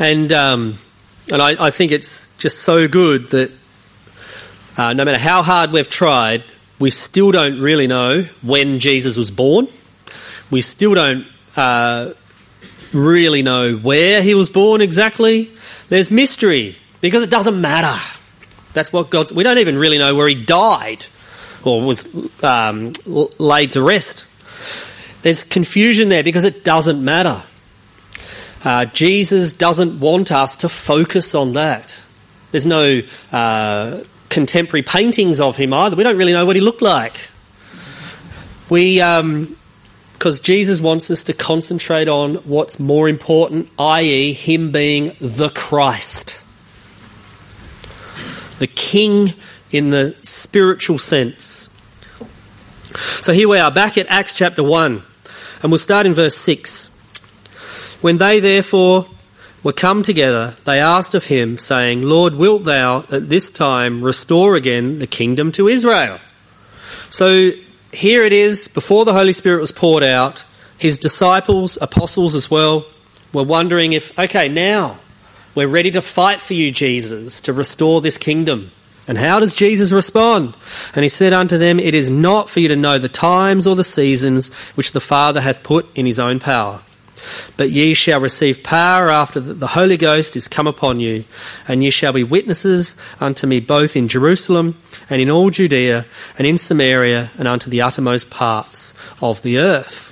And 0.00 0.32
um, 0.32 0.78
and 1.32 1.40
I, 1.40 1.66
I, 1.66 1.70
think 1.70 1.92
it's 1.92 2.28
just 2.38 2.60
so 2.60 2.88
good 2.88 3.30
that 3.30 3.50
uh, 4.76 4.92
no 4.92 5.04
matter 5.04 5.18
how 5.18 5.42
hard 5.42 5.70
we've 5.70 5.88
tried, 5.88 6.42
we 6.78 6.90
still 6.90 7.30
don't 7.30 7.60
really 7.60 7.86
know 7.86 8.22
when 8.42 8.80
Jesus 8.80 9.16
was 9.16 9.30
born. 9.30 9.68
We 10.50 10.60
still 10.60 10.94
don't 10.94 11.26
uh, 11.56 12.10
really 12.92 13.42
know 13.42 13.76
where 13.76 14.22
he 14.22 14.34
was 14.34 14.50
born 14.50 14.80
exactly. 14.80 15.50
There's 15.88 16.10
mystery 16.10 16.76
because 17.00 17.22
it 17.22 17.30
doesn't 17.30 17.60
matter. 17.60 18.00
That's 18.72 18.92
what 18.92 19.10
God's. 19.10 19.32
We 19.32 19.44
don't 19.44 19.58
even 19.58 19.78
really 19.78 19.98
know 19.98 20.14
where 20.14 20.26
he 20.26 20.34
died 20.34 21.04
or 21.64 21.82
was 21.82 22.06
um, 22.42 22.92
laid 23.06 23.72
to 23.74 23.82
rest. 23.82 24.24
there's 25.22 25.42
confusion 25.42 26.08
there 26.08 26.22
because 26.22 26.44
it 26.44 26.64
doesn't 26.64 27.02
matter. 27.02 27.42
Uh, 28.64 28.86
Jesus 28.86 29.54
doesn't 29.54 30.00
want 30.00 30.32
us 30.32 30.56
to 30.56 30.68
focus 30.68 31.34
on 31.34 31.52
that. 31.52 32.00
There's 32.50 32.64
no 32.64 33.02
uh, 33.30 34.00
contemporary 34.30 34.82
paintings 34.82 35.40
of 35.40 35.56
him 35.56 35.74
either. 35.74 35.96
We 35.96 36.02
don't 36.02 36.16
really 36.16 36.32
know 36.32 36.46
what 36.46 36.56
he 36.56 36.62
looked 36.62 36.82
like. 36.82 37.16
We, 38.70 38.96
because 38.96 39.20
um, 39.20 40.42
Jesus 40.42 40.80
wants 40.80 41.10
us 41.10 41.24
to 41.24 41.34
concentrate 41.34 42.08
on 42.08 42.36
what's 42.36 42.80
more 42.80 43.08
important, 43.08 43.68
i.e., 43.78 44.32
him 44.32 44.72
being 44.72 45.12
the 45.20 45.50
Christ, 45.50 46.42
the 48.58 48.66
King 48.66 49.34
in 49.70 49.90
the 49.90 50.16
spiritual 50.22 50.98
sense. 50.98 51.68
So 53.20 53.32
here 53.32 53.48
we 53.48 53.58
are 53.58 53.70
back 53.70 53.98
at 53.98 54.06
Acts 54.08 54.32
chapter 54.32 54.62
1. 54.62 55.02
And 55.62 55.72
we'll 55.72 55.78
start 55.78 56.06
in 56.06 56.14
verse 56.14 56.36
6. 56.36 56.90
When 58.04 58.18
they 58.18 58.38
therefore 58.38 59.06
were 59.62 59.72
come 59.72 60.02
together, 60.02 60.56
they 60.66 60.78
asked 60.78 61.14
of 61.14 61.24
him, 61.24 61.56
saying, 61.56 62.02
Lord, 62.02 62.34
wilt 62.34 62.64
thou 62.64 63.06
at 63.10 63.30
this 63.30 63.48
time 63.48 64.02
restore 64.02 64.56
again 64.56 64.98
the 64.98 65.06
kingdom 65.06 65.50
to 65.52 65.68
Israel? 65.68 66.18
So 67.08 67.52
here 67.94 68.22
it 68.22 68.34
is, 68.34 68.68
before 68.68 69.06
the 69.06 69.14
Holy 69.14 69.32
Spirit 69.32 69.62
was 69.62 69.72
poured 69.72 70.04
out, 70.04 70.44
his 70.76 70.98
disciples, 70.98 71.78
apostles 71.80 72.34
as 72.34 72.50
well, 72.50 72.84
were 73.32 73.42
wondering 73.42 73.94
if, 73.94 74.18
okay, 74.18 74.50
now 74.50 74.98
we're 75.54 75.66
ready 75.66 75.90
to 75.92 76.02
fight 76.02 76.42
for 76.42 76.52
you, 76.52 76.70
Jesus, 76.70 77.40
to 77.40 77.54
restore 77.54 78.02
this 78.02 78.18
kingdom. 78.18 78.70
And 79.08 79.16
how 79.16 79.40
does 79.40 79.54
Jesus 79.54 79.92
respond? 79.92 80.54
And 80.94 81.04
he 81.04 81.08
said 81.08 81.32
unto 81.32 81.56
them, 81.56 81.80
It 81.80 81.94
is 81.94 82.10
not 82.10 82.50
for 82.50 82.60
you 82.60 82.68
to 82.68 82.76
know 82.76 82.98
the 82.98 83.08
times 83.08 83.66
or 83.66 83.74
the 83.74 83.82
seasons 83.82 84.52
which 84.74 84.92
the 84.92 85.00
Father 85.00 85.40
hath 85.40 85.62
put 85.62 85.86
in 85.96 86.04
his 86.04 86.20
own 86.20 86.38
power. 86.38 86.82
But 87.56 87.70
ye 87.70 87.94
shall 87.94 88.20
receive 88.20 88.62
power 88.62 89.10
after 89.10 89.40
the 89.40 89.68
Holy 89.68 89.96
Ghost 89.96 90.36
is 90.36 90.48
come 90.48 90.66
upon 90.66 91.00
you, 91.00 91.24
and 91.68 91.82
ye 91.82 91.90
shall 91.90 92.12
be 92.12 92.24
witnesses 92.24 92.96
unto 93.20 93.46
me 93.46 93.60
both 93.60 93.96
in 93.96 94.08
Jerusalem 94.08 94.76
and 95.08 95.20
in 95.20 95.30
all 95.30 95.50
Judea 95.50 96.06
and 96.38 96.46
in 96.46 96.58
Samaria 96.58 97.30
and 97.38 97.48
unto 97.48 97.70
the 97.70 97.82
uttermost 97.82 98.30
parts 98.30 98.94
of 99.20 99.42
the 99.42 99.58
earth. 99.58 100.10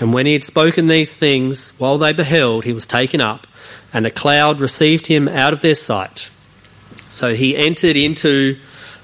And 0.00 0.12
when 0.12 0.26
he 0.26 0.34
had 0.34 0.44
spoken 0.44 0.86
these 0.86 1.12
things, 1.12 1.70
while 1.78 1.98
they 1.98 2.12
beheld, 2.12 2.64
he 2.64 2.72
was 2.72 2.84
taken 2.84 3.20
up, 3.20 3.46
and 3.92 4.06
a 4.06 4.10
cloud 4.10 4.60
received 4.60 5.06
him 5.06 5.28
out 5.28 5.52
of 5.52 5.60
their 5.62 5.74
sight. 5.74 6.30
So 7.08 7.34
he 7.34 7.56
entered 7.56 7.96
into 7.96 8.58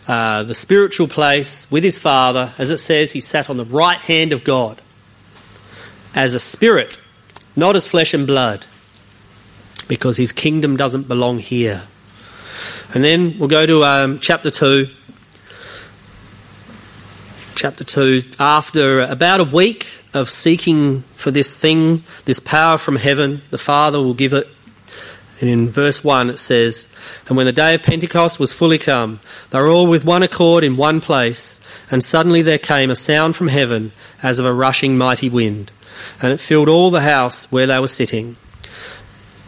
uh, 0.06 0.42
the 0.42 0.54
spiritual 0.54 1.08
place 1.08 1.66
with 1.70 1.84
his 1.84 1.98
Father. 1.98 2.52
As 2.58 2.70
it 2.70 2.78
says, 2.78 3.12
he 3.12 3.20
sat 3.20 3.48
on 3.48 3.56
the 3.56 3.64
right 3.64 3.98
hand 3.98 4.32
of 4.32 4.44
God 4.44 4.80
as 6.14 6.34
a 6.34 6.40
spirit, 6.40 6.98
not 7.56 7.76
as 7.76 7.87
flesh 7.87 8.14
and 8.14 8.26
blood, 8.26 8.66
because 9.88 10.16
his 10.16 10.32
kingdom 10.32 10.76
doesn't 10.76 11.09
belong 11.09 11.38
here. 11.38 11.82
And 12.94 13.02
then 13.02 13.38
we'll 13.38 13.49
go 13.49 13.66
to 13.66 13.85
um, 13.85 14.18
chapter 14.18 14.50
2. 14.50 14.88
Chapter 17.54 17.85
2, 17.85 18.23
after 18.38 19.00
about 19.00 19.40
a 19.40 19.44
week 19.44 19.87
of 20.14 20.28
seeking 20.28 21.02
for 21.14 21.30
this 21.30 21.54
thing, 21.54 22.02
this 22.25 22.40
power 22.40 22.76
from 22.76 22.97
heaven, 22.97 23.42
the 23.50 23.59
Father 23.59 23.99
will 23.99 24.14
give 24.14 24.32
it. 24.32 24.49
And 25.40 25.49
in 25.49 25.68
verse 25.68 26.04
1 26.04 26.30
it 26.30 26.38
says, 26.38 26.87
and 27.28 27.37
when 27.37 27.47
the 27.47 27.52
day 27.52 27.75
of 27.75 27.82
Pentecost 27.82 28.38
was 28.38 28.52
fully 28.52 28.78
come, 28.78 29.21
they 29.50 29.59
were 29.59 29.68
all 29.68 29.87
with 29.87 30.04
one 30.04 30.23
accord 30.23 30.64
in 30.64 30.76
one 30.76 31.00
place, 31.00 31.61
and 31.90 32.02
suddenly 32.02 32.42
there 32.42 32.59
came 32.59 32.90
a 32.90 32.97
sound 32.97 33.37
from 33.37 33.49
heaven 33.49 33.92
as 34.23 34.38
of 34.38 34.47
a 34.47 34.52
rushing 34.52 34.99
mighty 34.99 35.28
wind, 35.28 35.71
and 36.21 36.32
it 36.32 36.40
filled 36.40 36.68
all 36.68 36.90
the 36.90 37.02
house 37.02 37.50
where 37.50 37.66
they 37.66 37.78
were 37.78 37.88
sitting. 37.88 38.37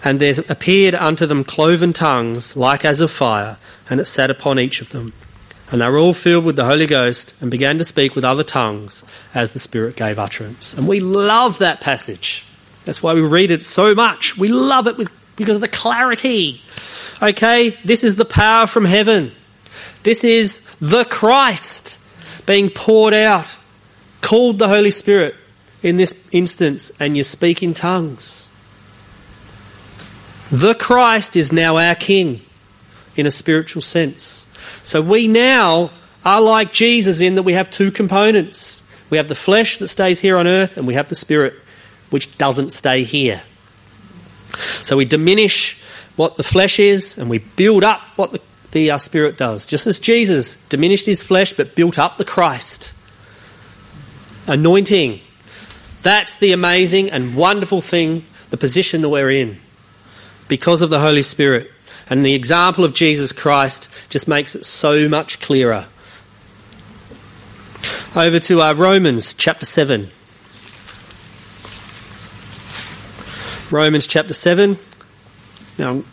And 0.05 0.21
there 0.21 0.35
appeared 0.49 0.95
unto 0.95 1.27
them 1.27 1.45
cloven 1.45 1.93
tongues 1.93 2.57
like 2.57 2.85
as 2.85 3.01
of 3.01 3.11
fire, 3.11 3.57
and 3.89 4.01
it 4.01 4.05
sat 4.05 4.31
upon 4.31 4.59
each 4.59 4.81
of 4.81 4.91
them. 4.91 5.13
And 5.73 5.81
they 5.81 5.89
were 5.89 5.99
all 5.99 6.13
filled 6.13 6.45
with 6.45 6.57
the 6.57 6.67
Holy 6.67 6.87
Ghost 6.87 7.33
and 7.41 7.51
began 7.51 7.79
to 7.79 7.85
speak 7.85 8.15
with 8.15 8.25
other 8.25 8.45
tongues 8.45 9.03
as 9.35 9.53
the 9.53 9.59
Spirit 9.59 9.97
gave 9.97 10.19
utterance. 10.19 10.75
And 10.75 10.87
we 10.87 11.01
love 11.01 11.59
that 11.59 11.81
passage. 11.81 12.45
That's 12.85 13.03
why 13.03 13.15
we 13.15 13.23
read 13.23 13.51
it 13.51 13.63
so 13.63 13.95
much. 13.95 14.37
We 14.37 14.49
love 14.49 14.87
it 14.87 14.99
with, 14.99 15.11
because 15.37 15.57
of 15.57 15.63
the 15.63 15.69
clarity 15.69 16.61
Okay, 17.23 17.71
this 17.85 18.05
is 18.05 18.17
the 18.17 18.25
power 18.25 18.67
from 18.67 18.85
heaven. 18.85 19.33
This 20.03 20.25
is 20.25 20.61
the 20.81 21.05
Christ 21.05 21.99
being 22.47 22.71
poured 22.71 23.15
out, 23.15 23.57
called 24.21 24.59
the 24.59 24.69
Holy 24.69 24.91
Spirit 24.91 25.35
in 25.85 25.97
this 25.97 26.29
instance, 26.33 26.91
and 26.99 27.17
you 27.17 27.23
speak 27.23 27.63
in 27.63 27.75
tongues. 27.75 28.51
The 30.51 30.75
Christ 30.75 31.37
is 31.37 31.53
now 31.53 31.77
our 31.77 31.95
King 31.95 32.41
in 33.17 33.27
a 33.27 33.31
spiritual 33.31 33.83
sense. 33.83 34.47
So 34.83 35.01
we 35.01 35.29
now 35.29 35.91
are 36.25 36.41
like 36.41 36.73
Jesus 36.73 37.21
in 37.21 37.35
that 37.35 37.43
we 37.43 37.53
have 37.53 37.71
two 37.71 37.91
components. 37.91 38.83
We 39.11 39.19
have 39.19 39.29
the 39.29 39.35
flesh 39.35 39.79
that 39.79 39.89
stays 39.89 40.21
here 40.21 40.37
on 40.37 40.47
earth, 40.47 40.77
and 40.77 40.87
we 40.87 40.95
have 40.95 41.09
the 41.09 41.15
spirit 41.15 41.55
which 42.11 42.39
doesn't 42.39 42.71
stay 42.71 43.05
here. 43.05 43.43
So 44.83 44.97
we 44.97 45.05
diminish 45.05 45.81
what 46.17 46.37
the 46.37 46.43
flesh 46.43 46.79
is 46.79 47.19
and 47.19 47.29
we 47.29 47.39
build 47.39 47.85
up 47.85 48.01
what 48.17 48.33
the, 48.33 48.41
the 48.73 48.91
uh, 48.93 48.99
Spirit 48.99 49.37
does. 49.37 49.67
Just 49.67 49.87
as 49.87 49.99
Jesus 49.99 50.57
diminished 50.69 51.07
his 51.07 51.23
flesh 51.23 51.53
but 51.53 51.75
built 51.75 51.99
up 51.99 52.19
the 52.19 52.25
Christ. 52.25 52.93
Anointing. 54.47 55.21
That's 56.05 56.37
the 56.37 56.53
amazing 56.53 57.11
and 57.11 57.35
wonderful 57.35 57.81
thing, 57.81 58.25
the 58.51 58.59
position 58.59 59.01
that 59.01 59.09
we're 59.09 59.31
in 59.31 59.57
because 60.49 60.83
of 60.83 60.91
the 60.91 61.01
Holy 61.01 61.23
Spirit. 61.23 61.71
And 62.11 62.27
the 62.27 62.35
example 62.35 62.85
of 62.85 62.93
Jesus 62.93 63.33
Christ 63.33 63.89
just 64.11 64.29
makes 64.29 64.55
it 64.55 64.67
so 64.67 65.09
much 65.09 65.41
clearer. 65.41 65.87
Over 68.15 68.39
to 68.39 68.61
uh, 68.61 68.75
Romans 68.75 69.33
chapter 69.33 69.65
7. 69.65 70.11
Romans 73.71 74.07
chapter 74.07 74.35
7. 74.35 74.79
Now, 75.79 75.91
I'm 75.93 76.05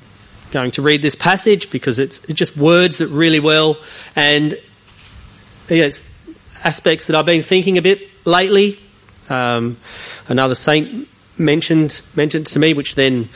going 0.52 0.72
to 0.72 0.82
read 0.82 1.02
this 1.02 1.16
passage 1.16 1.70
because 1.70 2.00
it's, 2.00 2.24
it 2.30 2.36
just 2.36 2.56
words 2.56 3.02
it 3.02 3.10
really 3.10 3.42
well, 3.42 3.76
and 4.16 4.58
it's 5.68 6.10
aspects 6.64 7.08
that 7.08 7.18
I've 7.18 7.26
been 7.26 7.44
thinking 7.44 7.78
a 7.78 7.82
bit 7.82 8.08
lately. 8.26 8.80
Um, 9.30 9.78
another 10.28 10.56
saint 10.56 11.08
mentioned 11.38 12.02
mentioned 12.16 12.48
to 12.48 12.60
me, 12.60 12.74
which 12.74 12.96
then 12.96 13.30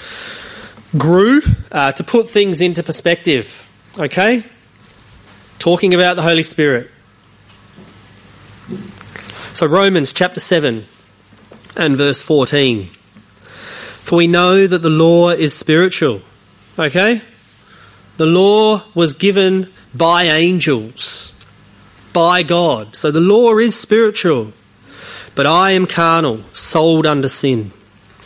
grew 0.97 1.41
uh, 1.71 1.91
to 1.93 2.03
put 2.03 2.29
things 2.29 2.61
into 2.61 2.83
perspective. 2.83 3.65
Okay, 3.97 4.43
talking 5.59 5.93
about 5.93 6.15
the 6.15 6.21
Holy 6.21 6.43
Spirit. 6.43 6.89
So 9.53 9.67
Romans 9.67 10.11
chapter 10.11 10.39
seven 10.39 10.85
and 11.77 11.97
verse 11.97 12.21
fourteen. 12.21 12.89
For 14.05 14.17
we 14.17 14.27
know 14.27 14.67
that 14.67 14.83
the 14.83 14.89
law 14.89 15.29
is 15.29 15.55
spiritual. 15.55 16.21
Okay? 16.77 17.21
The 18.17 18.25
law 18.25 18.83
was 18.93 19.13
given 19.13 19.71
by 19.95 20.25
angels, 20.25 21.33
by 22.13 22.43
God. 22.43 22.95
So 22.95 23.11
the 23.11 23.19
law 23.19 23.57
is 23.57 23.79
spiritual. 23.79 24.53
But 25.35 25.45
I 25.45 25.71
am 25.71 25.85
carnal, 25.85 26.39
sold 26.53 27.05
under 27.05 27.27
sin. 27.27 27.71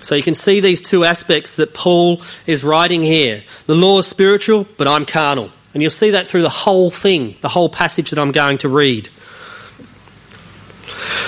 So 0.01 0.15
you 0.15 0.23
can 0.23 0.35
see 0.35 0.59
these 0.59 0.79
two 0.79 1.03
aspects 1.03 1.55
that 1.55 1.73
Paul 1.73 2.21
is 2.47 2.63
writing 2.63 3.03
here. 3.03 3.43
The 3.65 3.75
law 3.75 3.99
is 3.99 4.07
spiritual, 4.07 4.67
but 4.77 4.87
I'm 4.87 5.05
carnal. 5.05 5.49
And 5.73 5.81
you'll 5.83 5.91
see 5.91 6.11
that 6.11 6.27
through 6.27 6.41
the 6.43 6.49
whole 6.49 6.89
thing, 6.89 7.35
the 7.41 7.49
whole 7.49 7.69
passage 7.69 8.09
that 8.11 8.19
I'm 8.19 8.31
going 8.31 8.57
to 8.59 8.69
read. 8.69 9.07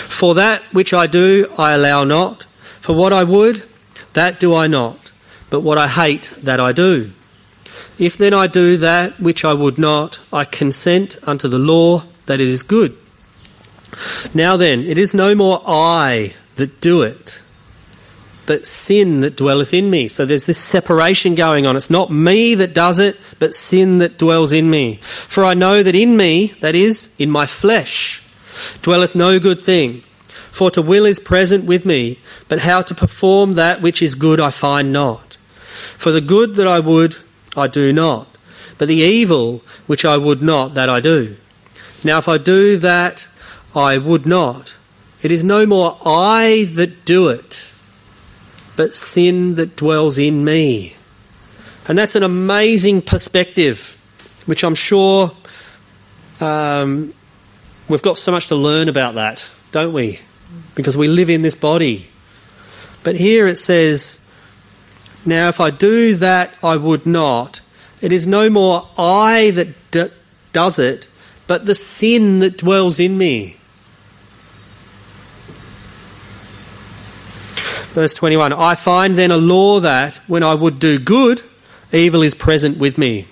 For 0.10 0.36
that 0.36 0.62
which 0.72 0.94
I 0.94 1.08
do, 1.08 1.52
I 1.58 1.74
allow 1.74 2.04
not. 2.04 2.44
For 2.80 2.96
what 2.96 3.14
I 3.14 3.24
would, 3.24 3.64
that 4.14 4.40
do 4.40 4.54
I 4.56 4.68
not, 4.68 5.12
but 5.50 5.62
what 5.62 5.78
I 5.78 5.88
hate, 5.88 6.34
that 6.42 6.60
I 6.60 6.72
do. 6.72 7.12
If 8.00 8.18
then 8.18 8.34
I 8.34 8.48
do 8.48 8.78
that 8.78 9.20
which 9.20 9.46
I 9.46 9.54
would 9.54 9.78
not, 9.78 10.20
I 10.34 10.46
consent 10.46 11.18
unto 11.24 11.48
the 11.48 11.60
law 11.60 12.04
that 12.26 12.42
it 12.42 12.48
is 12.48 12.64
good. 12.64 12.98
Now 14.34 14.58
then, 14.58 14.84
it 14.84 14.98
is 14.98 15.14
no 15.14 15.36
more 15.36 15.62
I 15.66 16.34
that 16.56 16.82
do 16.82 17.02
it, 17.02 17.42
but 18.46 18.66
sin 18.66 19.22
that 19.22 19.36
dwelleth 19.36 19.74
in 19.74 19.90
me. 19.90 20.08
So 20.08 20.26
there's 20.26 20.46
this 20.46 20.58
separation 20.58 21.36
going 21.36 21.66
on. 21.66 21.76
It's 21.76 21.90
not 21.90 22.12
me 22.12 22.56
that 22.56 22.74
does 22.74 23.00
it, 23.00 23.20
but 23.40 23.56
sin 23.56 24.00
that 24.00 24.18
dwells 24.18 24.52
in 24.52 24.70
me. 24.70 24.96
For 24.96 25.44
I 25.44 25.54
know 25.54 25.84
that 25.84 25.96
in 25.96 26.18
me, 26.18 26.48
that 26.62 26.76
is, 26.76 27.10
in 27.18 27.30
my 27.30 27.46
flesh, 27.46 28.22
dwelleth 28.82 29.16
no 29.16 29.40
good 29.40 29.62
thing. 29.62 30.02
For 30.52 30.70
to 30.72 30.82
will 30.82 31.06
is 31.06 31.20
present 31.20 31.66
with 31.66 31.86
me, 31.86 32.20
but 32.50 32.60
how 32.60 32.82
to 32.82 32.94
perform 32.94 33.54
that 33.54 33.82
which 33.82 34.02
is 34.02 34.16
good 34.16 34.40
I 34.40 34.52
find 34.52 34.92
not. 34.92 35.36
For 35.98 36.12
the 36.12 36.22
good 36.22 36.56
that 36.56 36.68
I 36.68 36.80
would, 36.80 37.16
I 37.56 37.68
do 37.68 37.94
not, 37.94 38.28
but 38.78 38.88
the 38.88 38.96
evil 38.96 39.64
which 39.88 40.04
I 40.04 40.18
would 40.18 40.42
not, 40.42 40.74
that 40.74 40.90
I 40.90 41.00
do. 41.00 41.38
Now 42.04 42.18
if 42.18 42.28
I 42.28 42.38
do 42.38 42.78
that 42.78 43.28
I 43.76 43.98
would 43.98 44.26
not, 44.26 44.76
It 45.22 45.32
is 45.32 45.44
no 45.44 45.66
more 45.66 45.98
I 46.04 46.70
that 46.74 47.06
do 47.06 47.30
it, 47.30 47.70
but 48.76 48.94
sin 48.94 49.56
that 49.56 49.76
dwells 49.76 50.18
in 50.18 50.44
me. 50.44 50.96
And 51.88 51.98
that's 51.98 52.16
an 52.16 52.24
amazing 52.24 53.04
perspective, 53.04 53.98
which 54.46 54.64
I'm 54.64 54.76
sure 54.76 55.32
um, 56.40 57.14
we've 57.88 58.02
got 58.02 58.18
so 58.18 58.32
much 58.32 58.48
to 58.48 58.56
learn 58.56 58.90
about 58.90 59.16
that, 59.16 59.50
don't 59.72 59.94
we? 59.94 60.20
Because 60.76 60.98
we 60.98 61.08
live 61.08 61.30
in 61.30 61.42
this 61.42 61.56
body. 61.56 62.08
But 63.04 63.16
here 63.16 63.48
it 63.48 63.58
says, 63.58 64.20
Now 65.26 65.50
if 65.50 65.60
I 65.60 65.70
do 65.70 66.16
that 66.16 66.54
I 66.64 66.78
would 66.78 67.06
not, 67.06 67.62
it 68.02 68.12
is 68.12 68.26
no 68.26 68.50
more 68.50 68.88
I 68.98 69.52
that 69.52 69.92
d- 69.92 70.10
does 70.54 70.80
it, 70.80 71.08
but 71.48 71.66
the 71.66 71.76
sin 71.76 72.40
that 72.40 72.58
dwells 72.58 73.00
in 73.00 73.18
me. 73.18 73.58
Verse 77.92 78.14
21 78.14 78.54
I 78.54 78.76
find 78.76 79.16
then 79.16 79.32
a 79.32 79.38
law 79.38 79.82
that, 79.82 80.16
when 80.28 80.44
I 80.44 80.54
would 80.54 80.80
do 80.80 80.98
good, 80.98 81.42
evil 81.92 82.22
is 82.22 82.34
present 82.34 82.78
with 82.78 82.98
me. 82.98 83.26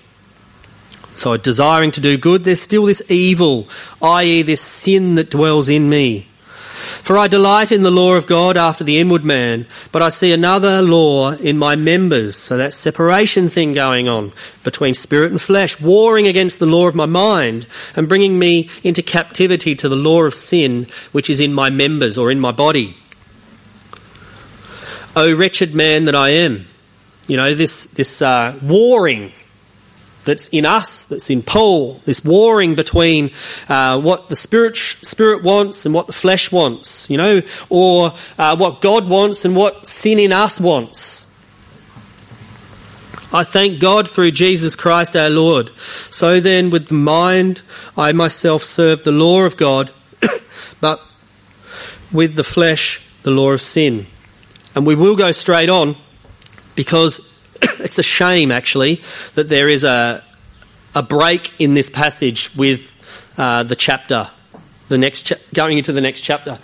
So, 1.13 1.38
desiring 1.38 1.91
to 1.91 2.02
do 2.02 2.17
good, 2.17 2.43
there's 2.43 2.62
still 2.62 2.86
this 2.86 3.02
evil, 3.10 3.69
i.e., 4.02 4.41
this 4.41 4.62
sin 4.62 5.15
that 5.15 5.30
dwells 5.30 5.69
in 5.69 5.89
me. 5.89 6.28
For 7.04 7.17
I 7.17 7.28
delight 7.28 7.72
in 7.72 7.84
the 7.84 7.91
law 7.91 8.15
of 8.15 8.28
God 8.28 8.58
after 8.58 8.84
the 8.84 9.00
inward 9.00 9.24
man, 9.24 9.65
but 9.93 10.02
I 10.02 10.10
see 10.10 10.34
another 10.34 10.82
law 10.82 11.32
in 11.32 11.58
my 11.58 11.78
members. 11.78 12.36
So 12.36 12.58
that 12.58 12.74
separation 12.74 13.50
thing 13.50 13.72
going 13.72 14.10
on 14.10 14.34
between 14.65 14.93
spirit 14.93 15.32
and 15.32 15.41
flesh, 15.41 15.80
warring 15.80 16.28
against 16.28 16.60
the 16.60 16.65
law 16.65 16.88
of 16.88 16.95
my 16.95 17.06
mind 17.06 17.65
and 17.95 18.10
bringing 18.10 18.38
me 18.38 18.69
into 18.84 19.02
captivity 19.02 19.74
to 19.76 19.88
the 19.88 19.95
law 19.95 20.24
of 20.24 20.34
sin 20.34 20.88
which 21.13 21.30
is 21.30 21.39
in 21.39 21.54
my 21.54 21.69
members 21.69 22.17
or 22.17 22.30
in 22.30 22.39
my 22.39 22.52
body. 22.52 22.95
O 25.15 25.36
wretched 25.36 25.74
man 25.74 26.06
that 26.06 26.15
I 26.15 26.30
am. 26.30 26.65
You 27.28 27.38
know, 27.38 27.54
this, 27.54 27.86
this 27.86 28.22
uh, 28.22 28.58
warring 28.62 29.32
that's 30.26 30.48
in 30.50 30.65
us, 30.65 31.04
that's 31.06 31.30
in 31.30 31.41
Paul, 31.41 31.95
this 32.06 32.24
warring 32.24 32.76
between 32.76 33.32
uh, 33.67 34.00
what 34.00 34.30
the 34.30 34.36
spirit, 34.36 34.78
spirit 34.78 35.43
wants 35.43 35.86
and 35.86 35.93
what 35.93 36.08
the 36.08 36.13
flesh 36.13 36.52
wants, 36.52 37.10
you 37.10 37.17
know, 37.17 37.41
or 37.69 38.13
uh, 38.38 38.56
what 38.56 38.82
God 38.82 39.10
wants 39.10 39.45
and 39.45 39.56
what 39.56 39.88
sin 39.88 40.19
in 40.19 40.32
us 40.32 40.60
wants. 40.60 41.26
I 43.32 43.43
thank 43.43 43.80
God 43.80 44.10
through 44.10 44.32
Jesus 44.32 44.76
Christ 44.76 45.15
our 45.15 45.30
Lord. 45.30 45.69
So 46.10 46.39
then, 46.39 46.72
with 46.72 46.88
the 46.88 46.95
mind, 46.95 47.62
I 47.95 48.12
myself 48.12 48.63
serve 48.63 49.04
the 49.04 49.12
law 49.12 49.43
of 49.43 49.56
God, 49.56 49.91
but 50.82 51.00
with 52.12 52.36
the 52.36 52.43
flesh, 52.43 53.02
the 53.22 53.30
law 53.32 53.52
of 53.52 53.62
sin. 53.62 54.08
And 54.75 54.86
we 54.86 54.95
will 54.95 55.15
go 55.15 55.32
straight 55.32 55.69
on 55.69 55.95
because 56.75 57.19
it's 57.79 57.99
a 57.99 58.03
shame, 58.03 58.51
actually, 58.51 59.01
that 59.36 59.49
there 59.49 59.67
is 59.67 59.84
a, 59.84 60.23
a 60.95 61.03
break 61.03 61.60
in 61.60 61.73
this 61.73 61.89
passage 61.89 62.55
with 62.55 62.95
uh, 63.38 63.63
the 63.63 63.75
chapter, 63.75 64.29
the 64.88 64.97
next 64.97 65.21
cha- 65.21 65.36
going 65.53 65.77
into 65.77 65.91
the 65.91 66.01
next 66.01 66.21
chapter. 66.21 66.60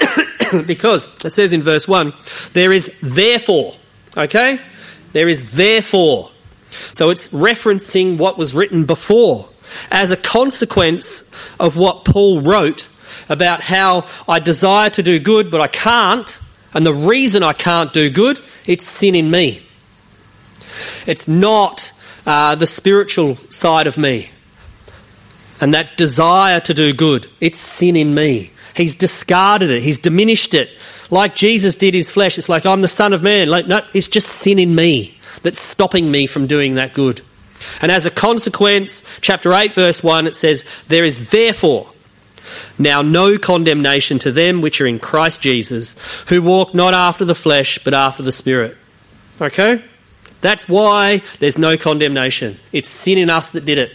because 0.66 1.08
it 1.24 1.30
says 1.30 1.52
in 1.52 1.62
verse 1.62 1.86
1, 1.86 2.12
there 2.52 2.72
is 2.72 2.98
therefore, 3.00 3.74
okay? 4.16 4.58
There 5.12 5.28
is 5.28 5.52
therefore. 5.52 6.30
So 6.92 7.10
it's 7.10 7.28
referencing 7.28 8.18
what 8.18 8.38
was 8.38 8.54
written 8.54 8.86
before 8.86 9.48
as 9.90 10.10
a 10.10 10.16
consequence 10.16 11.22
of 11.58 11.76
what 11.76 12.04
Paul 12.04 12.40
wrote 12.40 12.88
about 13.28 13.60
how 13.60 14.06
I 14.28 14.40
desire 14.40 14.90
to 14.90 15.02
do 15.02 15.18
good, 15.18 15.50
but 15.50 15.60
I 15.60 15.68
can't. 15.68 16.38
And 16.74 16.86
the 16.86 16.94
reason 16.94 17.42
I 17.42 17.52
can't 17.52 17.92
do 17.92 18.08
good, 18.10 18.40
it's 18.66 18.84
sin 18.84 19.14
in 19.14 19.30
me. 19.30 19.62
It's 21.06 21.28
not 21.28 21.92
uh, 22.26 22.54
the 22.54 22.66
spiritual 22.66 23.36
side 23.36 23.86
of 23.86 23.98
me 23.98 24.30
and 25.60 25.74
that 25.74 25.96
desire 25.96 26.60
to 26.60 26.74
do 26.74 26.92
good. 26.92 27.28
It's 27.40 27.58
sin 27.58 27.94
in 27.94 28.14
me. 28.14 28.50
He's 28.74 28.94
discarded 28.94 29.70
it, 29.70 29.82
he's 29.82 29.98
diminished 29.98 30.54
it. 30.54 30.70
Like 31.10 31.34
Jesus 31.34 31.76
did 31.76 31.94
his 31.94 32.10
flesh, 32.10 32.38
it's 32.38 32.48
like 32.48 32.64
I'm 32.64 32.80
the 32.80 32.88
Son 32.88 33.12
of 33.12 33.22
Man. 33.22 33.48
Like, 33.48 33.66
no, 33.66 33.80
it's 33.92 34.08
just 34.08 34.28
sin 34.28 34.58
in 34.58 34.74
me 34.74 35.18
that's 35.42 35.60
stopping 35.60 36.10
me 36.10 36.26
from 36.26 36.46
doing 36.46 36.74
that 36.74 36.94
good. 36.94 37.20
And 37.80 37.92
as 37.92 38.06
a 38.06 38.10
consequence, 38.10 39.02
chapter 39.20 39.52
8, 39.52 39.72
verse 39.72 40.02
1, 40.02 40.26
it 40.26 40.34
says, 40.34 40.64
There 40.88 41.04
is 41.04 41.30
therefore 41.30 41.92
now 42.78 43.02
no 43.02 43.38
condemnation 43.38 44.18
to 44.20 44.32
them 44.32 44.60
which 44.60 44.80
are 44.80 44.86
in 44.86 44.98
Christ 44.98 45.40
Jesus, 45.40 45.96
who 46.28 46.42
walk 46.42 46.74
not 46.74 46.94
after 46.94 47.24
the 47.24 47.34
flesh, 47.34 47.78
but 47.82 47.94
after 47.94 48.22
the 48.22 48.32
Spirit. 48.32 48.76
Okay? 49.40 49.82
That's 50.40 50.68
why 50.68 51.22
there's 51.38 51.58
no 51.58 51.76
condemnation. 51.76 52.56
It's 52.72 52.88
sin 52.88 53.18
in 53.18 53.30
us 53.30 53.50
that 53.50 53.64
did 53.64 53.78
it. 53.78 53.92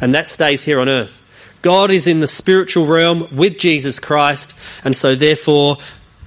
And 0.00 0.14
that 0.14 0.28
stays 0.28 0.62
here 0.62 0.80
on 0.80 0.88
earth. 0.88 1.22
God 1.62 1.90
is 1.90 2.06
in 2.06 2.20
the 2.20 2.26
spiritual 2.26 2.86
realm 2.86 3.26
with 3.34 3.58
Jesus 3.58 3.98
Christ, 3.98 4.54
and 4.84 4.94
so 4.94 5.14
therefore 5.14 5.78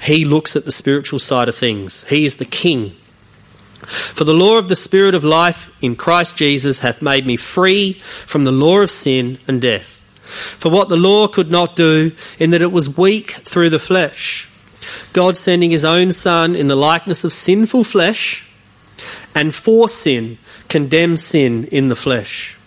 he 0.02 0.26
looks 0.26 0.56
at 0.56 0.66
the 0.66 0.72
spiritual 0.72 1.20
side 1.20 1.50
of 1.50 1.56
things. 1.56 2.04
He 2.06 2.26
is 2.26 2.38
the 2.38 2.46
king. 2.46 2.92
For 3.80 4.24
the 4.24 4.34
law 4.34 4.58
of 4.58 4.68
the 4.68 4.76
Spirit 4.76 5.16
of 5.16 5.24
life 5.24 5.72
in 5.82 5.96
Christ 5.96 6.36
Jesus 6.36 6.80
hath 6.80 7.02
made 7.02 7.26
me 7.26 7.38
free 7.38 7.94
from 7.94 8.44
the 8.44 8.52
law 8.52 8.80
of 8.80 8.92
sin 8.92 9.38
and 9.48 9.62
death. 9.62 9.99
For 10.40 10.70
what 10.70 10.90
the 10.90 10.98
law 10.98 11.28
could 11.28 11.52
not 11.52 11.76
do, 11.76 12.12
in 12.38 12.52
that 12.52 12.62
it 12.62 12.72
was 12.72 12.98
weak 12.98 13.32
through 13.32 13.70
the 13.70 13.80
flesh, 13.80 14.48
God 15.14 15.38
sending 15.38 15.72
his 15.72 15.86
own 15.86 16.12
Son 16.12 16.56
in 16.56 16.68
the 16.68 16.76
likeness 16.76 17.24
of 17.24 17.34
sinful 17.34 17.84
flesh, 17.84 18.52
and 19.36 19.54
for 19.54 19.90
sin, 19.90 20.38
condemned 20.68 21.20
sin 21.20 21.66
in 21.66 21.90
the 21.90 21.96
flesh, 21.96 22.58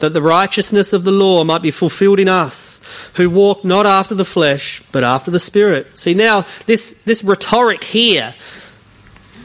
that 0.00 0.12
the 0.12 0.22
righteousness 0.22 0.92
of 0.92 1.04
the 1.04 1.12
law 1.12 1.44
might 1.44 1.62
be 1.62 1.70
fulfilled 1.70 2.20
in 2.20 2.28
us, 2.28 2.80
who 3.16 3.30
walk 3.30 3.64
not 3.64 3.86
after 3.86 4.14
the 4.14 4.24
flesh, 4.24 4.82
but 4.92 5.04
after 5.04 5.30
the 5.30 5.40
Spirit. 5.40 5.96
See, 5.98 6.14
now, 6.14 6.44
this, 6.66 6.92
this 7.04 7.24
rhetoric 7.24 7.84
here, 7.84 8.34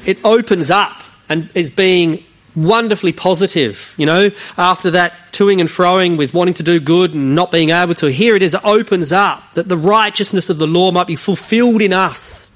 it 0.05 0.23
opens 0.23 0.71
up 0.71 1.03
and 1.27 1.49
is 1.55 1.69
being 1.69 2.23
wonderfully 2.63 3.13
positive, 3.13 3.93
you 3.97 4.05
know, 4.05 4.31
after 4.57 4.91
that 4.91 5.13
toing 5.31 5.59
and 5.59 5.69
froing 5.69 6.17
with 6.17 6.33
wanting 6.33 6.53
to 6.55 6.63
do 6.63 6.79
good 6.79 7.13
and 7.13 7.35
not 7.35 7.51
being 7.51 7.69
able 7.69 7.95
to. 7.95 8.11
Here 8.11 8.35
it 8.35 8.41
is, 8.41 8.53
it 8.53 8.65
opens 8.65 9.11
up 9.11 9.53
that 9.53 9.67
the 9.67 9.77
righteousness 9.77 10.49
of 10.49 10.57
the 10.57 10.67
law 10.67 10.91
might 10.91 11.07
be 11.07 11.15
fulfilled 11.15 11.81
in 11.81 11.93
us, 11.93 12.51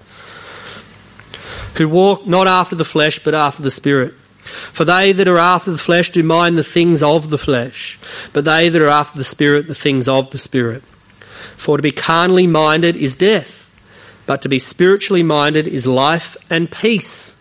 who 1.78 1.88
walk 1.90 2.28
not 2.28 2.48
after 2.48 2.76
the 2.76 2.86
flesh, 2.86 3.20
but 3.20 3.34
after 3.34 3.62
the 3.62 3.72
Spirit. 3.72 4.14
For 4.14 4.84
they 4.86 5.14
that 5.14 5.28
are 5.28 5.38
after 5.38 5.72
the 5.72 5.78
flesh 5.78 6.10
do 6.10 6.22
mind 6.22 6.58
the 6.58 6.64
things 6.64 7.02
of 7.02 7.30
the 7.30 7.38
flesh, 7.38 7.98
but 8.34 8.44
they 8.46 8.70
that 8.70 8.82
are 8.82 8.88
after 8.88 9.18
the 9.18 9.24
Spirit, 9.24 9.68
the 9.68 9.76
things 9.76 10.10
of 10.10 10.30
the 10.32 10.38
Spirit. 10.38 10.84
For 10.84 11.78
to 11.78 11.84
be 11.84 11.92
carnally 11.92 12.48
minded 12.48 12.98
is 12.98 13.16
death, 13.16 13.62
but 14.28 14.42
to 14.42 14.50
be 14.50 14.60
spiritually 14.60 15.24
minded 15.24 15.68
is 15.68 15.88
life 15.88 16.36
and 16.50 16.70
peace. 16.70 17.36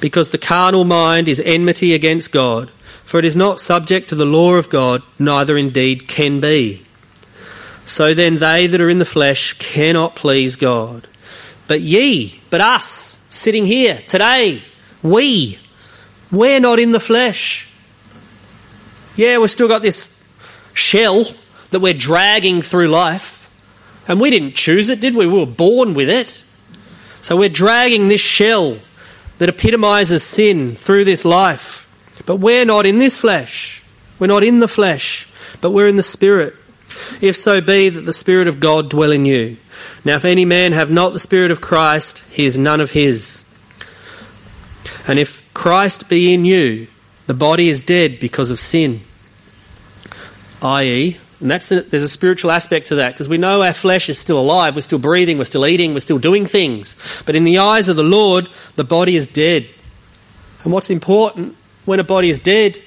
Because 0.00 0.30
the 0.30 0.38
carnal 0.38 0.84
mind 0.84 1.28
is 1.28 1.40
enmity 1.40 1.94
against 1.94 2.32
God, 2.32 2.70
for 2.70 3.18
it 3.18 3.24
is 3.24 3.36
not 3.36 3.60
subject 3.60 4.08
to 4.08 4.14
the 4.14 4.26
law 4.26 4.54
of 4.54 4.70
God, 4.70 5.02
neither 5.18 5.56
indeed 5.56 6.08
can 6.08 6.40
be. 6.40 6.82
So 7.84 8.14
then 8.14 8.36
they 8.36 8.66
that 8.66 8.80
are 8.80 8.88
in 8.88 8.98
the 8.98 9.04
flesh 9.04 9.54
cannot 9.58 10.16
please 10.16 10.56
God. 10.56 11.06
But 11.68 11.80
ye, 11.80 12.40
but 12.50 12.60
us, 12.60 13.18
sitting 13.28 13.66
here 13.66 13.98
today, 14.08 14.62
we, 15.02 15.58
we're 16.32 16.60
not 16.60 16.78
in 16.78 16.92
the 16.92 17.00
flesh. 17.00 17.70
Yeah, 19.16 19.38
we've 19.38 19.50
still 19.50 19.68
got 19.68 19.82
this 19.82 20.06
shell 20.74 21.24
that 21.70 21.80
we're 21.80 21.94
dragging 21.94 22.62
through 22.62 22.88
life. 22.88 23.40
And 24.08 24.20
we 24.20 24.30
didn't 24.30 24.54
choose 24.54 24.90
it, 24.90 25.00
did 25.00 25.14
we? 25.14 25.26
We 25.26 25.38
were 25.38 25.46
born 25.46 25.94
with 25.94 26.08
it. 26.10 26.44
So 27.22 27.36
we're 27.36 27.48
dragging 27.48 28.08
this 28.08 28.20
shell 28.20 28.78
that 29.38 29.48
epitomizes 29.48 30.22
sin 30.22 30.76
through 30.76 31.04
this 31.04 31.24
life. 31.24 31.82
But 32.26 32.36
we're 32.36 32.64
not 32.64 32.86
in 32.86 32.98
this 32.98 33.16
flesh. 33.16 33.82
We're 34.18 34.28
not 34.28 34.44
in 34.44 34.60
the 34.60 34.68
flesh, 34.68 35.26
but 35.60 35.70
we're 35.70 35.88
in 35.88 35.96
the 35.96 36.02
Spirit. 36.02 36.54
If 37.20 37.36
so 37.36 37.60
be 37.60 37.88
that 37.88 38.02
the 38.02 38.12
Spirit 38.12 38.46
of 38.46 38.60
God 38.60 38.90
dwell 38.90 39.10
in 39.10 39.24
you. 39.24 39.56
Now, 40.04 40.16
if 40.16 40.24
any 40.24 40.44
man 40.44 40.72
have 40.72 40.90
not 40.90 41.12
the 41.12 41.18
Spirit 41.18 41.50
of 41.50 41.60
Christ, 41.60 42.22
he 42.30 42.44
is 42.44 42.56
none 42.56 42.80
of 42.80 42.92
his. 42.92 43.44
And 45.08 45.18
if 45.18 45.42
Christ 45.52 46.08
be 46.08 46.32
in 46.32 46.44
you, 46.44 46.86
the 47.26 47.34
body 47.34 47.68
is 47.68 47.82
dead 47.82 48.20
because 48.20 48.50
of 48.50 48.58
sin. 48.58 49.00
I.e., 50.62 51.18
and 51.44 51.50
that's 51.50 51.70
a, 51.70 51.82
there's 51.82 52.02
a 52.02 52.08
spiritual 52.08 52.50
aspect 52.50 52.86
to 52.86 52.94
that 52.94 53.12
because 53.12 53.28
we 53.28 53.36
know 53.36 53.60
our 53.60 53.74
flesh 53.74 54.08
is 54.08 54.18
still 54.18 54.40
alive, 54.40 54.76
we're 54.76 54.80
still 54.80 54.98
breathing, 54.98 55.36
we're 55.36 55.44
still 55.44 55.66
eating, 55.66 55.92
we're 55.92 56.00
still 56.00 56.18
doing 56.18 56.46
things. 56.46 56.96
But 57.26 57.36
in 57.36 57.44
the 57.44 57.58
eyes 57.58 57.90
of 57.90 57.96
the 57.96 58.02
Lord, 58.02 58.48
the 58.76 58.82
body 58.82 59.14
is 59.14 59.26
dead. 59.26 59.68
And 60.62 60.72
what's 60.72 60.88
important 60.88 61.54
when 61.84 62.00
a 62.00 62.04
body 62.04 62.30
is 62.30 62.38
dead, 62.38 62.78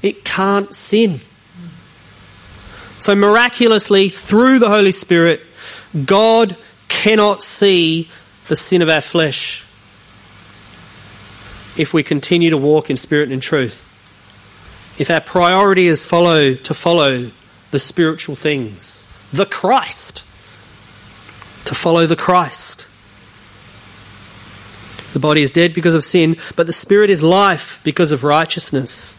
it 0.00 0.24
can't 0.24 0.74
sin. 0.74 1.20
So, 3.00 3.14
miraculously, 3.14 4.08
through 4.08 4.60
the 4.60 4.70
Holy 4.70 4.92
Spirit, 4.92 5.42
God 6.06 6.56
cannot 6.88 7.42
see 7.42 8.08
the 8.48 8.56
sin 8.56 8.80
of 8.80 8.88
our 8.88 9.02
flesh 9.02 9.62
if 11.76 11.92
we 11.92 12.02
continue 12.02 12.48
to 12.48 12.56
walk 12.56 12.88
in 12.88 12.96
spirit 12.96 13.24
and 13.24 13.32
in 13.34 13.40
truth. 13.40 13.92
If 14.98 15.10
our 15.10 15.20
priority 15.20 15.86
is 15.86 16.02
follow 16.02 16.54
to 16.54 16.72
follow 16.72 17.30
the 17.76 17.80
spiritual 17.80 18.34
things, 18.34 19.06
the 19.34 19.44
Christ, 19.44 20.20
to 21.66 21.74
follow 21.74 22.06
the 22.06 22.16
Christ. 22.16 22.86
The 25.12 25.18
body 25.18 25.42
is 25.42 25.50
dead 25.50 25.74
because 25.74 25.94
of 25.94 26.02
sin, 26.02 26.38
but 26.56 26.66
the 26.66 26.72
spirit 26.72 27.10
is 27.10 27.22
life 27.22 27.78
because 27.84 28.12
of 28.12 28.24
righteousness. 28.24 29.14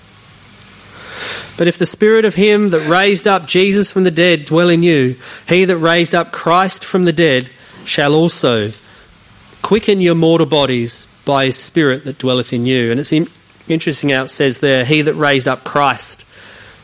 But 1.56 1.68
if 1.68 1.78
the 1.78 1.86
spirit 1.86 2.26
of 2.26 2.34
him 2.34 2.72
that 2.72 2.90
raised 2.90 3.28
up 3.28 3.46
Jesus 3.46 3.92
from 3.92 4.06
the 4.06 4.10
dead 4.10 4.46
dwell 4.46 4.70
in 4.70 4.82
you, 4.82 5.18
he 5.48 5.64
that 5.66 5.78
raised 5.78 6.16
up 6.16 6.32
Christ 6.32 6.84
from 6.84 7.06
the 7.06 7.14
dead 7.14 7.52
shall 7.86 8.16
also 8.16 8.72
quicken 9.62 10.02
your 10.02 10.16
mortal 10.16 10.48
bodies 10.48 11.06
by 11.26 11.46
his 11.46 11.60
spirit 11.60 12.06
that 12.06 12.18
dwelleth 12.18 12.54
in 12.54 12.66
you. 12.66 12.90
And 12.90 13.00
it's 13.00 13.14
interesting 13.70 14.10
how 14.10 14.24
it 14.24 14.30
says 14.30 14.58
there, 14.62 14.84
he 14.84 15.04
that 15.04 15.14
raised 15.14 15.48
up 15.48 15.64
Christ. 15.64 16.24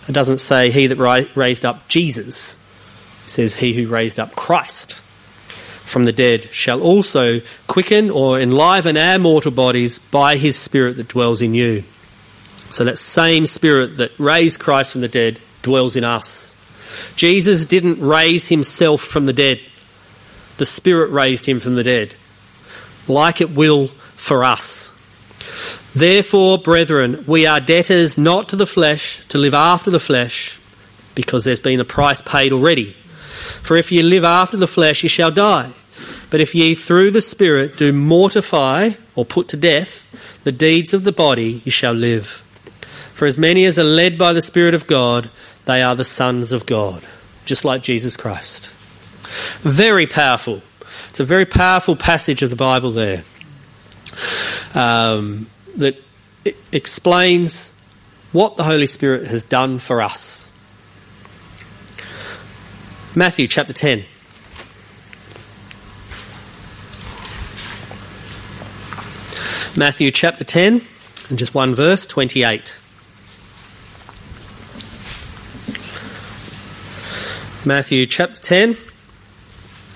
It 0.08 0.12
doesn't 0.12 0.40
say 0.40 0.70
he 0.70 0.88
that 0.88 1.30
raised 1.36 1.66
up 1.66 1.88
Jesus. 1.88 2.56
It 3.26 3.30
says 3.30 3.56
he 3.56 3.74
who 3.74 3.88
raised 3.88 4.20
up 4.20 4.36
Christ 4.36 4.94
from 5.84 6.06
the 6.06 6.12
dead 6.12 6.42
shall 6.42 6.82
also 6.82 7.42
quicken 7.68 8.10
or 8.10 8.40
enliven 8.40 8.98
our 8.98 9.20
mortal 9.20 9.52
bodies 9.52 10.00
by 10.00 10.38
his 10.38 10.58
spirit 10.58 10.98
that 10.98 11.10
dwells 11.10 11.42
in 11.42 11.54
you. 11.54 11.84
So 12.70 12.86
that 12.86 12.98
same 12.98 13.46
spirit 13.46 13.98
that 13.98 14.18
raised 14.18 14.60
Christ 14.60 14.92
from 14.92 15.02
the 15.02 15.08
dead 15.08 15.40
dwells 15.62 15.96
in 15.96 16.04
us. 16.04 16.56
Jesus 17.16 17.66
didn't 17.66 18.00
raise 18.00 18.48
himself 18.48 19.02
from 19.02 19.26
the 19.26 19.34
dead. 19.34 19.60
The 20.58 20.66
spirit 20.66 21.12
raised 21.12 21.46
him 21.46 21.60
from 21.60 21.76
the 21.76 21.84
dead. 21.84 22.16
Like 23.08 23.42
it 23.42 23.52
will 23.52 23.88
for 23.88 24.44
us. 24.44 24.93
Therefore, 25.96 26.58
brethren, 26.58 27.24
we 27.28 27.46
are 27.46 27.60
debtors 27.60 28.18
not 28.18 28.50
to 28.50 28.56
the 28.56 28.66
flesh 28.66 29.24
to 29.28 29.38
live 29.38 29.54
after 29.54 29.92
the 29.92 30.00
flesh, 30.00 30.58
because 31.14 31.44
there's 31.44 31.60
been 31.60 31.80
a 31.80 31.86
price 31.86 32.22
paid 32.22 32.52
already. 32.52 32.94
For 33.62 33.78
if 33.78 33.92
ye 33.92 34.02
live 34.02 34.24
after 34.24 34.58
the 34.58 34.68
flesh, 34.68 35.04
ye 35.04 35.10
shall 35.10 35.32
die. 35.32 35.72
But 36.32 36.42
if 36.42 36.56
ye 36.56 36.74
through 36.74 37.12
the 37.12 37.22
Spirit 37.22 37.78
do 37.78 37.94
mortify 37.94 38.92
or 39.16 39.24
put 39.24 39.48
to 39.50 39.58
death 39.58 40.42
the 40.44 40.52
deeds 40.52 40.94
of 40.94 41.04
the 41.04 41.12
body, 41.12 41.62
ye 41.64 41.72
shall 41.72 41.94
live. 41.94 42.28
For 43.14 43.28
as 43.28 43.38
many 43.38 43.66
as 43.66 43.78
are 43.78 43.84
led 43.84 44.18
by 44.18 44.34
the 44.34 44.42
Spirit 44.42 44.74
of 44.74 44.88
God, 44.88 45.30
they 45.66 45.82
are 45.82 45.96
the 45.96 46.04
sons 46.04 46.52
of 46.52 46.66
God, 46.66 47.04
just 47.46 47.64
like 47.64 47.84
Jesus 47.84 48.18
Christ. 48.18 48.70
Very 49.62 50.08
powerful. 50.08 50.64
It's 51.12 51.20
a 51.20 51.24
very 51.24 51.46
powerful 51.46 51.96
passage 51.96 52.42
of 52.42 52.50
the 52.50 52.56
Bible 52.56 52.92
there 52.92 53.24
um, 54.74 55.48
that 55.78 56.02
explains 56.72 57.72
what 58.32 58.58
the 58.58 58.64
Holy 58.64 58.86
Spirit 58.86 59.28
has 59.28 59.44
done 59.44 59.80
for 59.80 60.02
us. 60.02 60.50
Matthew 63.16 63.48
chapter 63.48 63.74
10. 63.74 64.04
Matthew 69.76 70.12
chapter 70.12 70.44
10, 70.44 70.82
and 71.30 71.40
just 71.40 71.56
one 71.56 71.74
verse, 71.74 72.06
28. 72.06 72.76
Matthew 77.66 78.06
chapter 78.06 78.42
10 78.42 78.78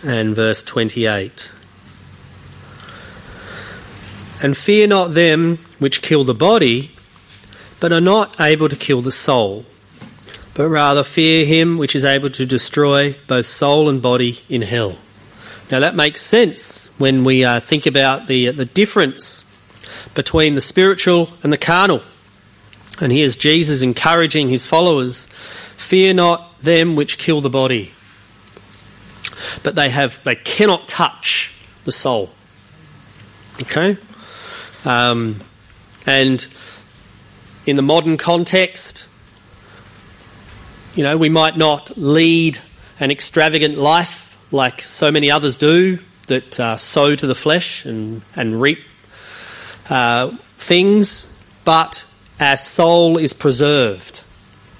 and 0.05 0.35
verse 0.35 0.63
28. 0.63 1.51
And 4.41 4.55
fear 4.55 4.87
not 4.87 5.13
them 5.13 5.57
which 5.79 6.01
kill 6.01 6.23
the 6.23 6.33
body, 6.33 6.91
but 7.79 7.91
are 7.91 8.01
not 8.01 8.39
able 8.39 8.69
to 8.69 8.75
kill 8.75 9.01
the 9.01 9.11
soul 9.11 9.65
but 10.57 10.69
rather 10.69 11.03
fear 11.03 11.45
him 11.45 11.77
which 11.77 11.95
is 11.95 12.03
able 12.03 12.31
to 12.31 12.43
destroy 12.43 13.15
both 13.27 13.45
soul 13.45 13.87
and 13.87 14.01
body 14.01 14.39
in 14.49 14.63
hell. 14.63 14.97
Now 15.71 15.79
that 15.81 15.93
makes 15.93 16.19
sense 16.19 16.89
when 16.97 17.23
we 17.23 17.45
uh, 17.45 17.59
think 17.59 17.85
about 17.85 18.25
the, 18.25 18.49
the 18.49 18.65
difference 18.65 19.45
between 20.15 20.55
the 20.55 20.61
spiritual 20.61 21.29
and 21.43 21.53
the 21.53 21.57
carnal. 21.57 22.01
And 22.99 23.11
here's 23.11 23.35
Jesus 23.35 23.83
encouraging 23.83 24.49
his 24.49 24.65
followers 24.65 25.27
fear 25.77 26.11
not 26.11 26.59
them 26.59 26.95
which 26.95 27.19
kill 27.19 27.39
the 27.39 27.51
body, 27.51 27.91
but 29.61 29.75
they, 29.75 29.91
have, 29.91 30.23
they 30.23 30.33
cannot 30.33 30.87
touch 30.87 31.53
the 31.85 31.91
soul. 31.91 32.31
Okay? 33.61 33.95
Um, 34.87 35.41
and 36.05 36.47
in 37.65 37.75
the 37.75 37.81
modern 37.81 38.15
context, 38.15 39.05
you 40.95 41.03
know, 41.03 41.17
we 41.17 41.27
might 41.27 41.57
not 41.57 41.97
lead 41.97 42.57
an 42.97 43.11
extravagant 43.11 43.77
life 43.77 44.23
like 44.53 44.79
so 44.79 45.11
many 45.11 45.29
others 45.29 45.57
do 45.57 45.99
that 46.27 46.57
uh, 46.57 46.77
sow 46.77 47.15
to 47.15 47.27
the 47.27 47.35
flesh 47.35 47.85
and, 47.85 48.21
and 48.37 48.61
reap 48.61 48.79
uh, 49.89 50.29
things, 50.55 51.27
but 51.65 52.05
our 52.39 52.55
soul 52.55 53.17
is 53.17 53.33
preserved. 53.33 54.23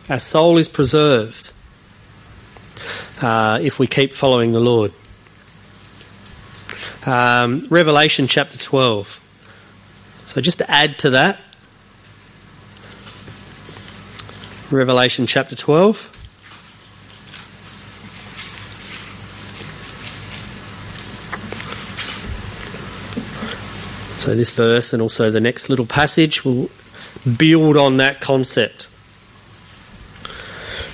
Our 0.09 0.19
soul 0.19 0.57
is 0.57 0.69
preserved 0.69 1.51
uh, 3.21 3.59
if 3.61 3.77
we 3.77 3.87
keep 3.87 4.13
following 4.13 4.53
the 4.53 4.61
Lord. 4.61 4.93
Um, 7.05 7.67
Revelation 7.69 8.27
chapter 8.27 8.57
12. 8.57 9.26
So, 10.27 10.41
just 10.41 10.57
to 10.57 10.69
add 10.69 10.99
to 10.99 11.11
that, 11.11 11.39
Revelation 14.69 15.25
chapter 15.25 15.55
12. 15.55 15.95
So, 24.19 24.35
this 24.35 24.49
verse 24.49 24.91
and 24.91 25.01
also 25.01 25.31
the 25.31 25.39
next 25.39 25.69
little 25.69 25.85
passage 25.85 26.43
will 26.43 26.69
build 27.37 27.77
on 27.77 27.95
that 27.97 28.19
concept. 28.19 28.89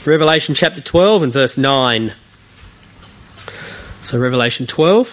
Revelation 0.05 0.53
chapter 0.53 0.79
12 0.79 1.23
and 1.23 1.33
verse 1.33 1.57
9. 1.57 2.13
So, 4.03 4.19
Revelation 4.19 4.67
12, 4.67 5.07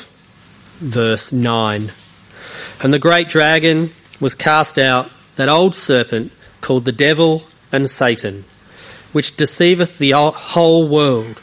verse 0.81 1.33
9. 1.33 1.91
And 2.83 2.93
the 2.93 2.99
great 2.99 3.31
dragon 3.31 3.93
was 4.21 4.35
cast 4.35 4.79
out, 4.79 5.11
that 5.37 5.49
old 5.49 5.75
serpent 5.75 6.33
called 6.61 6.85
the 6.85 6.93
devil 6.93 7.45
and 7.73 7.89
Satan, 7.89 8.45
which 9.13 9.37
deceiveth 9.37 9.99
the 9.99 10.13
whole 10.13 10.89
world. 10.89 11.41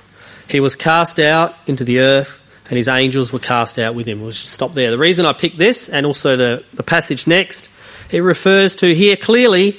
He 0.50 0.60
was 0.60 0.76
cast 0.76 1.20
out 1.20 1.56
into 1.66 1.84
the 1.84 2.00
earth, 2.00 2.44
and 2.70 2.78
his 2.78 2.88
angels 2.88 3.34
were 3.34 3.40
cast 3.40 3.80
out 3.80 3.96
with 3.96 4.08
him. 4.08 4.22
We'll 4.22 4.32
just 4.32 4.52
stop 4.52 4.74
there. 4.74 4.92
The 4.92 4.98
reason 4.98 5.26
I 5.26 5.34
picked 5.34 5.58
this, 5.58 5.90
and 5.90 6.06
also 6.06 6.36
the, 6.36 6.64
the 6.74 6.84
passage 6.84 7.28
next, 7.28 7.70
it 8.12 8.20
refers 8.20 8.76
to 8.78 8.94
here 8.94 9.16
clearly 9.16 9.78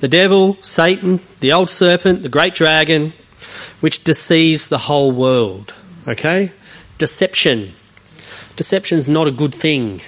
the 0.00 0.08
devil, 0.08 0.58
Satan, 0.60 1.20
the 1.40 1.52
old 1.52 1.70
serpent, 1.70 2.22
the 2.22 2.28
great 2.28 2.54
dragon, 2.54 3.12
which 3.80 4.04
deceives 4.04 4.68
the 4.68 4.78
whole 4.78 5.10
world. 5.10 5.74
Okay? 6.06 6.52
Deception. 6.98 7.72
Deception 8.56 8.98
is 8.98 9.08
not 9.08 9.26
a 9.26 9.32
good 9.32 9.54
thing. 9.54 10.00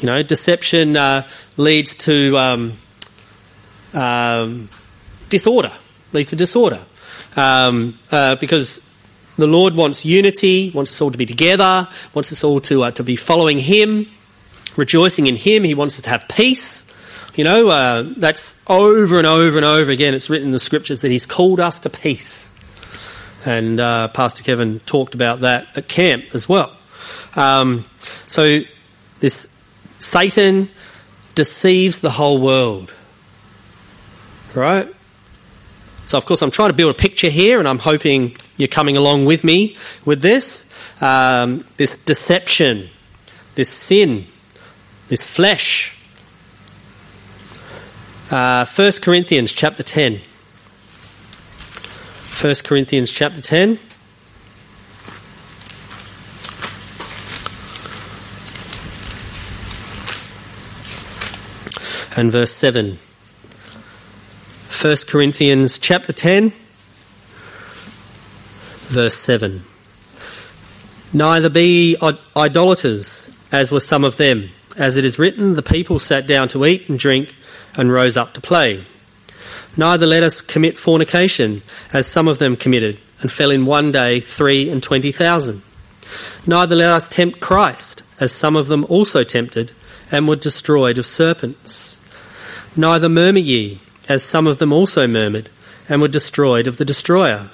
You 0.00 0.06
know, 0.06 0.22
deception 0.22 0.96
uh, 0.96 1.26
leads 1.56 1.94
to 1.96 2.36
um, 2.36 2.72
um, 3.94 4.68
disorder, 5.28 5.72
leads 6.12 6.30
to 6.30 6.36
disorder. 6.36 6.80
Um, 7.36 7.98
uh, 8.10 8.36
because 8.36 8.80
the 9.36 9.46
Lord 9.46 9.74
wants 9.74 10.04
unity, 10.04 10.70
wants 10.70 10.92
us 10.92 11.00
all 11.00 11.10
to 11.10 11.18
be 11.18 11.26
together, 11.26 11.88
wants 12.14 12.30
us 12.32 12.44
all 12.44 12.60
to, 12.62 12.84
uh, 12.84 12.90
to 12.92 13.02
be 13.02 13.16
following 13.16 13.58
Him, 13.58 14.06
rejoicing 14.76 15.26
in 15.26 15.36
Him. 15.36 15.64
He 15.64 15.74
wants 15.74 15.96
us 15.96 16.02
to 16.02 16.10
have 16.10 16.28
peace. 16.28 16.84
You 17.34 17.42
know, 17.42 17.68
uh, 17.68 18.04
that's 18.16 18.54
over 18.68 19.18
and 19.18 19.26
over 19.26 19.56
and 19.56 19.66
over 19.66 19.90
again. 19.90 20.14
It's 20.14 20.30
written 20.30 20.48
in 20.48 20.52
the 20.52 20.60
scriptures 20.60 21.00
that 21.02 21.10
He's 21.10 21.26
called 21.26 21.58
us 21.58 21.80
to 21.80 21.90
peace. 21.90 22.50
And 23.44 23.80
uh, 23.80 24.08
Pastor 24.08 24.42
Kevin 24.42 24.80
talked 24.80 25.14
about 25.14 25.40
that 25.40 25.66
at 25.76 25.88
camp 25.88 26.24
as 26.32 26.48
well. 26.48 26.72
Um, 27.36 27.84
so, 28.26 28.60
this 29.20 29.48
Satan 30.04 30.68
deceives 31.34 32.00
the 32.00 32.10
whole 32.10 32.38
world 32.38 32.92
right? 34.56 34.88
So, 36.06 36.18
of 36.18 36.26
course, 36.26 36.42
I'm 36.42 36.50
trying 36.50 36.70
to 36.70 36.74
build 36.74 36.94
a 36.94 36.98
picture 36.98 37.30
here, 37.30 37.58
and 37.58 37.68
I'm 37.68 37.78
hoping 37.78 38.36
you're 38.56 38.68
coming 38.68 38.96
along 38.96 39.24
with 39.24 39.42
me 39.42 39.76
with 40.04 40.20
this. 40.20 40.64
Um, 41.00 41.64
this 41.76 41.96
deception, 41.96 42.88
this 43.54 43.68
sin, 43.68 44.26
this 45.08 45.24
flesh. 45.24 45.90
Uh, 48.30 48.64
1 48.64 48.92
Corinthians 49.02 49.52
chapter 49.52 49.82
10. 49.82 50.20
1 52.40 52.54
Corinthians 52.64 53.10
chapter 53.10 53.40
10. 53.40 53.78
And 62.16 62.30
verse 62.30 62.52
7. 62.52 62.98
1 64.80 64.96
Corinthians 65.06 65.78
chapter 65.78 66.12
10, 66.12 66.52
verse 68.90 69.16
7. 69.16 69.62
Neither 71.12 71.48
be 71.48 71.96
idolaters, 72.36 73.30
as 73.50 73.70
were 73.72 73.80
some 73.80 74.04
of 74.04 74.16
them. 74.16 74.50
As 74.76 74.96
it 74.96 75.04
is 75.04 75.18
written, 75.18 75.54
the 75.54 75.62
people 75.62 75.98
sat 75.98 76.26
down 76.26 76.48
to 76.48 76.66
eat 76.66 76.88
and 76.88 76.98
drink 76.98 77.34
and 77.76 77.92
rose 77.92 78.16
up 78.16 78.34
to 78.34 78.40
play. 78.40 78.84
Neither 79.76 80.06
let 80.06 80.22
us 80.22 80.40
commit 80.40 80.78
fornication, 80.78 81.62
as 81.92 82.06
some 82.06 82.28
of 82.28 82.38
them 82.38 82.56
committed, 82.56 82.98
and 83.20 83.30
fell 83.30 83.50
in 83.50 83.66
one 83.66 83.92
day 83.92 84.20
three 84.20 84.68
and 84.68 84.82
twenty 84.82 85.12
thousand. 85.12 85.62
Neither 86.46 86.76
let 86.76 86.90
us 86.90 87.08
tempt 87.08 87.40
Christ, 87.40 88.02
as 88.20 88.32
some 88.32 88.56
of 88.56 88.66
them 88.66 88.84
also 88.88 89.24
tempted, 89.24 89.72
and 90.10 90.28
were 90.28 90.36
destroyed 90.36 90.98
of 90.98 91.06
serpents. 91.06 91.93
Neither 92.76 93.08
murmur 93.08 93.38
ye, 93.38 93.80
as 94.08 94.22
some 94.22 94.46
of 94.46 94.58
them 94.58 94.72
also 94.72 95.06
murmured, 95.06 95.48
and 95.88 96.00
were 96.00 96.08
destroyed 96.08 96.66
of 96.66 96.76
the 96.76 96.84
destroyer. 96.84 97.50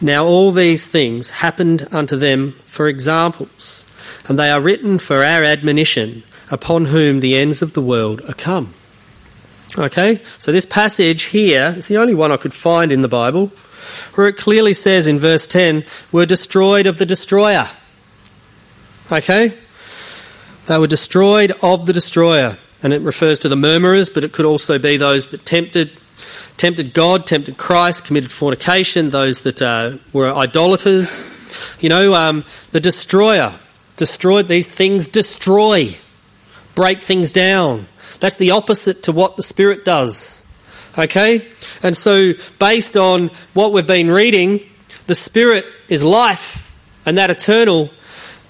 Now 0.00 0.26
all 0.26 0.50
these 0.50 0.84
things 0.84 1.30
happened 1.30 1.86
unto 1.90 2.16
them 2.16 2.52
for 2.66 2.88
examples, 2.88 3.84
and 4.28 4.38
they 4.38 4.50
are 4.50 4.60
written 4.60 4.98
for 4.98 5.24
our 5.24 5.42
admonition, 5.42 6.22
upon 6.50 6.86
whom 6.86 7.20
the 7.20 7.36
ends 7.36 7.62
of 7.62 7.72
the 7.72 7.82
world 7.82 8.20
are 8.28 8.34
come. 8.34 8.74
Okay, 9.76 10.20
so 10.38 10.52
this 10.52 10.66
passage 10.66 11.24
here 11.24 11.74
is 11.76 11.88
the 11.88 11.96
only 11.96 12.14
one 12.14 12.30
I 12.30 12.36
could 12.36 12.54
find 12.54 12.92
in 12.92 13.00
the 13.00 13.08
Bible 13.08 13.50
where 14.14 14.28
it 14.28 14.36
clearly 14.36 14.74
says 14.74 15.08
in 15.08 15.18
verse 15.18 15.46
10, 15.46 15.84
were 16.12 16.26
destroyed 16.26 16.86
of 16.86 16.98
the 16.98 17.06
destroyer. 17.06 17.68
Okay? 19.10 19.54
They 20.66 20.78
were 20.78 20.86
destroyed 20.86 21.52
of 21.62 21.86
the 21.86 21.92
destroyer. 21.92 22.56
And 22.84 22.92
it 22.92 23.00
refers 23.00 23.40
to 23.40 23.48
the 23.48 23.56
murmurers, 23.56 24.10
but 24.10 24.22
it 24.22 24.32
could 24.32 24.44
also 24.44 24.78
be 24.78 24.96
those 24.96 25.30
that 25.30 25.44
tempted 25.44 25.90
tempted 26.56 26.94
God, 26.94 27.26
tempted 27.26 27.56
Christ, 27.56 28.04
committed 28.04 28.30
fornication, 28.30 29.10
those 29.10 29.40
that 29.40 29.60
uh, 29.60 29.98
were 30.12 30.32
idolaters. 30.32 31.26
You 31.80 31.88
know, 31.88 32.14
um, 32.14 32.44
the 32.70 32.80
destroyer 32.80 33.54
destroyed 33.96 34.48
these 34.48 34.68
things, 34.68 35.08
destroy, 35.08 35.96
break 36.74 37.00
things 37.00 37.30
down. 37.30 37.86
That's 38.20 38.36
the 38.36 38.52
opposite 38.52 39.02
to 39.04 39.12
what 39.12 39.36
the 39.36 39.42
Spirit 39.42 39.84
does. 39.84 40.44
Okay? 40.98 41.46
And 41.82 41.96
so, 41.96 42.32
based 42.58 42.96
on 42.96 43.28
what 43.52 43.72
we've 43.72 43.86
been 43.86 44.10
reading, 44.10 44.60
the 45.06 45.14
Spirit 45.14 45.66
is 45.88 46.04
life, 46.04 46.70
and 47.04 47.18
that 47.18 47.30
eternal, 47.30 47.90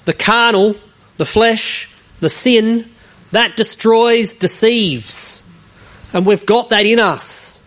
the 0.05 0.12
carnal, 0.12 0.77
the 1.16 1.25
flesh, 1.25 1.90
the 2.20 2.31
sin, 2.31 2.85
that 3.35 3.57
destroys, 3.57 4.35
deceives. 4.35 5.42
And 6.12 6.25
we've 6.25 6.47
got 6.47 6.70
that 6.70 6.87
in 6.87 6.99
us. 7.01 7.62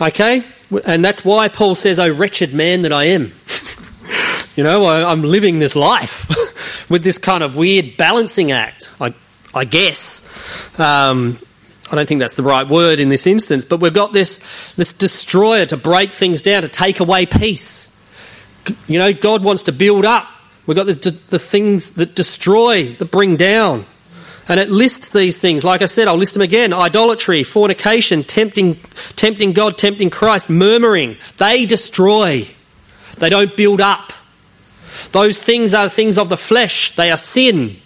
Okay? 0.00 0.44
And 0.84 1.04
that's 1.04 1.24
why 1.24 1.48
Paul 1.48 1.74
says, 1.74 1.98
Oh, 1.98 2.12
wretched 2.12 2.52
man 2.52 2.82
that 2.82 2.92
I 2.92 3.04
am. 3.04 3.32
you 4.56 4.64
know, 4.64 4.84
I, 4.84 5.10
am 5.10 5.22
living 5.22 5.60
this 5.60 5.76
life 5.76 6.90
with 6.90 7.04
this 7.04 7.18
kind 7.18 7.42
of 7.42 7.54
weird 7.54 7.96
balancing 7.96 8.52
act, 8.52 8.90
I, 9.00 9.14
I 9.54 9.64
guess. 9.64 10.20
Um, 10.80 11.38
I 11.90 11.94
don't 11.94 12.06
think 12.06 12.18
that's 12.18 12.34
the 12.34 12.42
right 12.42 12.66
word 12.68 13.00
in 13.00 13.08
this 13.08 13.26
instance, 13.26 13.64
but 13.64 13.80
we've 13.80 13.94
got 13.94 14.12
this, 14.12 14.40
this 14.74 14.92
destroyer 14.92 15.64
to 15.66 15.76
break 15.76 16.12
things 16.12 16.42
down, 16.42 16.62
to 16.62 16.68
take 16.68 17.00
away 17.00 17.24
peace. 17.24 17.90
You 18.88 18.98
know, 18.98 19.12
God 19.12 19.42
wants 19.42 19.62
to 19.64 19.72
build 19.72 20.04
up. 20.04 20.26
We've 20.66 20.76
got 20.76 20.86
the, 20.86 21.18
the 21.30 21.38
things 21.38 21.92
that 21.92 22.14
destroy, 22.14 22.92
that 22.94 23.10
bring 23.10 23.36
down. 23.36 23.86
And 24.48 24.58
it 24.58 24.70
lists 24.70 25.10
these 25.10 25.36
things. 25.36 25.62
Like 25.62 25.82
I 25.82 25.86
said, 25.86 26.08
I'll 26.08 26.16
list 26.16 26.32
them 26.32 26.42
again 26.42 26.72
idolatry, 26.72 27.42
fornication, 27.42 28.24
tempting, 28.24 28.76
tempting 29.14 29.52
God, 29.52 29.76
tempting 29.76 30.08
Christ, 30.08 30.48
murmuring. 30.48 31.16
They 31.36 31.66
destroy, 31.66 32.48
they 33.18 33.28
don't 33.28 33.54
build 33.56 33.80
up. 33.80 34.12
Those 35.12 35.38
things 35.38 35.74
are 35.74 35.88
things 35.88 36.18
of 36.18 36.28
the 36.28 36.36
flesh, 36.36 36.96
they 36.96 37.10
are 37.10 37.16
sin. 37.16 37.76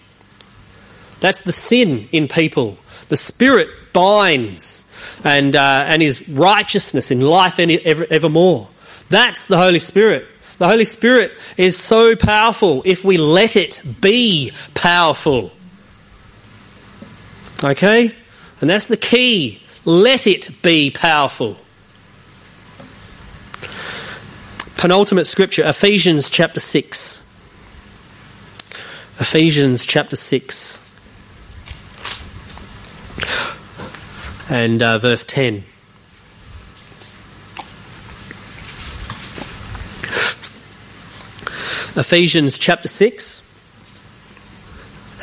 That's 1.20 1.42
the 1.42 1.52
sin 1.52 2.08
in 2.12 2.28
people. 2.28 2.78
The 3.08 3.16
Spirit 3.16 3.68
binds 3.92 4.84
and, 5.24 5.54
uh, 5.54 5.84
and 5.86 6.02
is 6.02 6.28
righteousness 6.28 7.10
in 7.10 7.20
life 7.20 7.58
and 7.58 7.70
ever, 7.70 8.06
evermore. 8.10 8.68
That's 9.08 9.46
the 9.46 9.58
Holy 9.58 9.78
Spirit. 9.78 10.26
The 10.58 10.68
Holy 10.68 10.84
Spirit 10.84 11.32
is 11.56 11.76
so 11.76 12.16
powerful 12.16 12.82
if 12.84 13.04
we 13.04 13.18
let 13.18 13.56
it 13.56 13.80
be 14.00 14.52
powerful. 14.74 15.52
Okay? 17.62 18.14
And 18.60 18.70
that's 18.70 18.86
the 18.86 18.96
key. 18.96 19.60
Let 19.84 20.26
it 20.26 20.50
be 20.62 20.90
powerful. 20.90 21.56
Penultimate 24.76 25.26
scripture, 25.26 25.62
Ephesians 25.64 26.28
chapter 26.28 26.60
6. 26.60 27.18
Ephesians 29.18 29.84
chapter 29.84 30.16
6. 30.16 30.80
and 34.52 34.82
uh, 34.82 34.98
verse 34.98 35.24
10. 35.24 35.64
Ephesians 41.94 42.58
chapter 42.58 42.88
6 42.88 43.42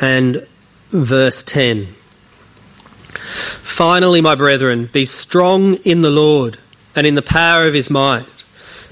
and 0.02 0.46
verse 0.90 1.44
10. 1.44 1.94
Finally, 3.30 4.20
my 4.20 4.34
brethren, 4.34 4.86
be 4.86 5.04
strong 5.04 5.74
in 5.76 6.02
the 6.02 6.10
Lord 6.10 6.58
and 6.94 7.06
in 7.06 7.14
the 7.14 7.22
power 7.22 7.66
of 7.66 7.74
his 7.74 7.90
might. 7.90 8.26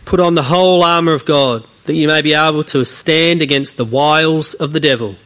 Put 0.04 0.20
on 0.20 0.34
the 0.34 0.44
whole 0.44 0.82
armour 0.82 1.12
of 1.12 1.24
God, 1.24 1.64
that 1.84 1.94
you 1.94 2.08
may 2.08 2.22
be 2.22 2.34
able 2.34 2.64
to 2.64 2.84
stand 2.84 3.42
against 3.42 3.76
the 3.76 3.84
wiles 3.84 4.54
of 4.54 4.72
the 4.72 4.80
devil, 4.80 5.16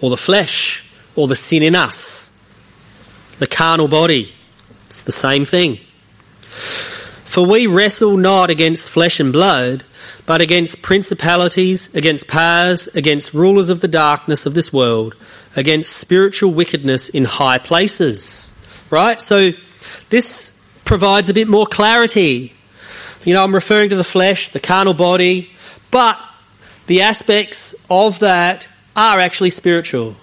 or 0.00 0.10
the 0.10 0.16
flesh, 0.16 0.84
or 1.14 1.28
the 1.28 1.36
sin 1.36 1.62
in 1.62 1.74
us, 1.74 2.30
the 3.38 3.46
carnal 3.46 3.88
body 3.88 4.32
it's 4.94 5.02
the 5.02 5.10
same 5.10 5.44
thing. 5.44 5.78
For 7.24 7.44
we 7.44 7.66
wrestle 7.66 8.16
not 8.16 8.48
against 8.48 8.88
flesh 8.88 9.18
and 9.18 9.32
blood, 9.32 9.82
but 10.24 10.40
against 10.40 10.82
principalities, 10.82 11.92
against 11.96 12.28
powers, 12.28 12.86
against 12.94 13.34
rulers 13.34 13.70
of 13.70 13.80
the 13.80 13.88
darkness 13.88 14.46
of 14.46 14.54
this 14.54 14.72
world, 14.72 15.16
against 15.56 15.96
spiritual 15.96 16.52
wickedness 16.52 17.08
in 17.08 17.24
high 17.24 17.58
places. 17.58 18.52
Right? 18.94 19.20
So 19.20 19.52
this 20.08 20.52
provides 20.84 21.28
a 21.28 21.34
bit 21.34 21.48
more 21.48 21.66
clarity. 21.66 22.52
You 23.24 23.34
know, 23.34 23.42
I'm 23.42 23.54
referring 23.54 23.90
to 23.90 23.96
the 23.96 24.04
flesh, 24.04 24.50
the 24.50 24.60
carnal 24.60 24.94
body, 24.94 25.50
but 25.90 26.18
the 26.86 27.02
aspects 27.02 27.74
of 27.90 28.20
that 28.20 28.68
are 28.94 29.18
actually 29.18 29.50
spiritual. 29.50 30.14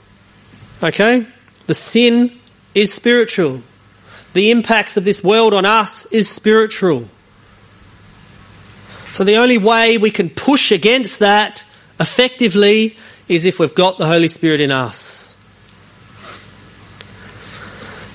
Okay? 0.84 1.26
The 1.68 1.74
sin 1.76 2.32
is 2.74 2.94
spiritual 2.94 3.62
the 4.34 4.52
impacts 4.52 4.98
of 4.98 5.04
this 5.04 5.24
world 5.24 5.54
on 5.54 5.66
us 5.66 6.06
is 6.08 6.30
spiritual. 6.30 7.08
So 9.12 9.24
the 9.24 9.38
only 9.38 9.58
way 9.58 9.98
we 9.98 10.10
can 10.10 10.30
push 10.30 10.72
against 10.72 11.20
that 11.20 11.66
effectively 12.00 12.96
is 13.28 13.46
if 13.46 13.60
we've 13.60 13.76
got 13.76 13.98
the 13.98 14.08
Holy 14.08 14.30
Spirit 14.30 14.62
in 14.62 14.72
us. 14.72 15.21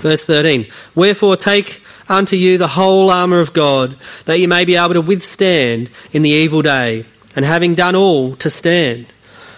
Verse 0.06 0.24
13 0.24 0.66
Wherefore 0.94 1.36
take 1.36 1.82
unto 2.08 2.36
you 2.36 2.58
the 2.58 2.68
whole 2.68 3.10
armour 3.10 3.40
of 3.40 3.52
God, 3.52 3.96
that 4.26 4.38
you 4.38 4.46
may 4.46 4.64
be 4.64 4.76
able 4.76 4.94
to 4.94 5.00
withstand 5.00 5.90
in 6.12 6.22
the 6.22 6.30
evil 6.30 6.62
day, 6.62 7.04
and 7.34 7.44
having 7.44 7.74
done 7.74 7.96
all, 7.96 8.36
to 8.36 8.48
stand. 8.48 9.06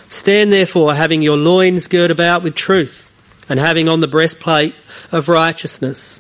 Stand 0.09 0.51
therefore, 0.51 0.95
having 0.95 1.21
your 1.21 1.37
loins 1.37 1.87
girt 1.87 2.11
about 2.11 2.43
with 2.43 2.55
truth, 2.55 3.13
and 3.51 3.61
having 3.61 3.91
on 3.91 4.01
the 4.01 4.09
breastplate 4.09 4.75
of 5.13 5.29
righteousness 5.29 6.19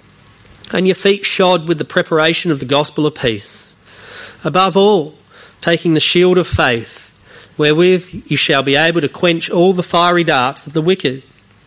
and 0.75 0.87
your 0.87 0.95
feet 0.95 1.25
shod 1.25 1.67
with 1.67 1.79
the 1.79 1.85
preparation 1.87 2.51
of 2.51 2.61
the 2.61 2.67
gospel 2.67 3.07
of 3.07 3.15
peace. 3.15 3.75
Above 4.45 4.77
all, 4.77 5.15
taking 5.63 5.95
the 5.95 6.01
shield 6.01 6.37
of 6.37 6.47
faith, 6.47 7.07
wherewith 7.57 8.25
you 8.27 8.37
shall 8.37 8.63
be 8.63 8.77
able 8.77 9.01
to 9.01 9.09
quench 9.09 9.49
all 9.49 9.73
the 9.73 9.83
fiery 9.83 10.25
darts 10.25 10.67
of 10.67 10.75
the 10.75 10.83
wicked, 10.83 11.23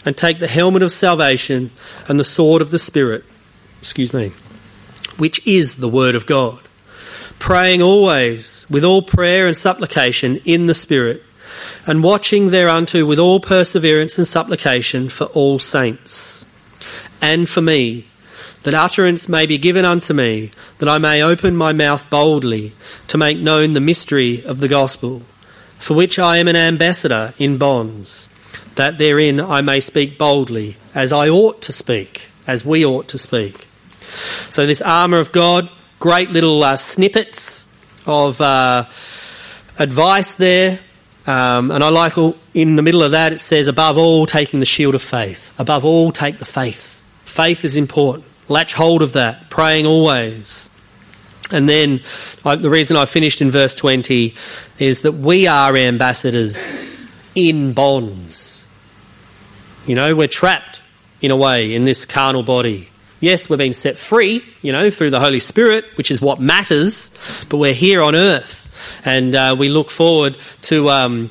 and 0.06 0.18
take 0.18 0.40
the 0.40 0.48
helmet 0.48 0.84
of 0.84 0.92
salvation 0.92 1.72
and 2.08 2.20
the 2.20 2.24
sword 2.24 2.62
of 2.62 2.72
the 2.72 2.80
Spirit, 2.80 3.24
excuse 3.80 4.14
me, 4.14 4.30
which 5.18 5.46
is 5.48 5.78
the 5.78 5.90
word 5.90 6.16
of 6.16 6.26
God. 6.26 6.60
Praying 7.40 7.82
always 7.82 8.66
with 8.70 8.84
all 8.84 9.02
prayer 9.02 9.48
and 9.48 9.58
supplication 9.58 10.38
in 10.46 10.68
the 10.68 10.74
Spirit, 10.74 11.24
and 11.86 12.04
watching 12.04 12.50
thereunto 12.50 13.06
with 13.06 13.20
all 13.20 13.40
perseverance 13.40 14.18
and 14.18 14.28
supplication 14.28 15.10
for 15.10 15.26
all 15.28 15.60
saints, 15.60 16.46
and 17.22 17.50
for 17.50 17.62
me 17.62 18.06
that 18.64 18.74
utterance 18.76 19.28
may 19.28 19.46
be 19.46 19.58
given 19.58 19.86
unto 19.86 20.14
me, 20.14 20.52
that 20.78 20.90
I 20.90 21.00
may 21.00 21.24
open 21.24 21.56
my 21.56 21.74
mouth 21.74 22.08
boldly 22.10 22.74
to 23.08 23.18
make 23.18 23.40
known 23.40 23.74
the 23.74 23.80
mystery 23.80 24.44
of 24.46 24.60
the 24.60 24.68
gospel, 24.68 25.20
for 25.80 25.96
which 25.96 26.20
I 26.20 26.38
am 26.38 26.48
an 26.48 26.56
ambassador 26.56 27.34
in 27.40 27.58
bonds, 27.58 28.30
that 28.76 28.98
therein 28.98 29.40
I 29.40 29.62
may 29.62 29.80
speak 29.80 30.18
boldly, 30.18 30.78
as 30.94 31.12
I 31.12 31.30
ought 31.30 31.62
to 31.64 31.72
speak, 31.72 32.30
as 32.48 32.66
we 32.66 32.86
ought 32.86 33.08
to 33.10 33.18
speak. 33.18 33.68
So, 34.50 34.66
this 34.66 34.82
armour 34.82 35.18
of 35.18 35.32
God, 35.32 35.70
great 36.00 36.30
little 36.32 36.64
uh, 36.64 36.78
snippets 36.78 37.66
of 38.06 38.40
uh, 38.42 38.86
advice 39.80 40.36
there. 40.36 40.80
Um, 41.28 41.70
and 41.70 41.84
I 41.84 41.90
like 41.90 42.18
all, 42.18 42.36
in 42.54 42.76
the 42.76 42.82
middle 42.82 43.04
of 43.04 43.12
that, 43.12 43.32
it 43.32 43.40
says, 43.40 43.68
above 43.68 43.98
all, 43.98 44.26
taking 44.26 44.60
the 44.60 44.66
shield 44.66 44.96
of 44.96 45.02
faith. 45.02 45.58
Above 45.60 45.86
all, 45.86 46.12
take 46.12 46.40
the 46.40 46.46
faith. 46.46 47.00
Faith 47.26 47.64
is 47.64 47.76
important. 47.76 48.26
Latch 48.50 48.74
hold 48.74 49.02
of 49.02 49.14
that, 49.14 49.50
praying 49.50 49.86
always. 49.86 50.70
And 51.52 51.70
then 51.70 52.02
I, 52.44 52.56
the 52.56 52.70
reason 52.70 52.98
I 52.98 53.06
finished 53.06 53.42
in 53.42 53.52
verse 53.52 53.76
20 53.76 54.34
is 54.80 55.02
that 55.02 55.14
we 55.14 55.48
are 55.48 55.76
ambassadors 55.76 56.82
in 57.36 57.74
bonds. 57.74 58.61
You 59.92 59.96
know, 59.96 60.16
we're 60.16 60.30
trapped 60.30 60.82
in 61.22 61.32
a 61.32 61.36
way 61.36 61.76
in 61.76 61.84
this 61.84 62.06
carnal 62.06 62.44
body. 62.44 62.88
Yes, 63.20 63.50
we're 63.50 63.58
being 63.58 63.74
set 63.74 63.98
free, 63.98 64.42
you 64.62 64.72
know, 64.72 64.90
through 64.90 65.10
the 65.10 65.20
Holy 65.20 65.40
Spirit, 65.40 65.84
which 65.98 66.12
is 66.12 66.22
what 66.22 66.40
matters, 66.40 67.12
but 67.50 67.58
we're 67.58 67.74
here 67.74 68.02
on 68.02 68.16
earth. 68.16 68.72
And 69.04 69.36
uh, 69.36 69.54
we 69.60 69.68
look 69.68 69.90
forward 69.90 70.38
to, 70.62 70.90
um, 70.90 71.30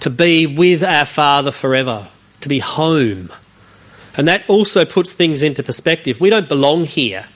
to 0.00 0.10
be 0.10 0.48
with 0.48 0.82
our 0.82 1.04
Father 1.04 1.52
forever, 1.52 2.08
to 2.40 2.48
be 2.48 2.58
home. 2.58 3.30
And 4.16 4.26
that 4.26 4.42
also 4.50 4.84
puts 4.84 5.12
things 5.12 5.44
into 5.44 5.62
perspective. 5.62 6.20
We 6.20 6.30
don't 6.30 6.48
belong 6.48 6.82
here. 6.82 7.26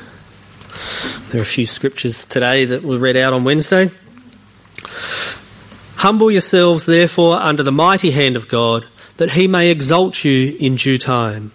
There 1.32 1.40
are 1.40 1.44
a 1.44 1.46
few 1.46 1.66
scriptures 1.66 2.26
today 2.26 2.66
that 2.66 2.84
we 2.84 2.98
read 2.98 3.16
out 3.16 3.34
on 3.34 3.44
Wednesday. 3.44 3.90
Humble 5.98 6.32
yourselves, 6.32 6.86
therefore, 6.86 7.38
under 7.38 7.64
the 7.64 7.72
mighty 7.72 8.12
hand 8.12 8.36
of 8.36 8.48
God, 8.48 8.86
that 9.18 9.32
he 9.32 9.48
may 9.48 9.70
exalt 9.70 10.24
you 10.24 10.56
in 10.60 10.76
due 10.76 10.98
time 10.98 11.52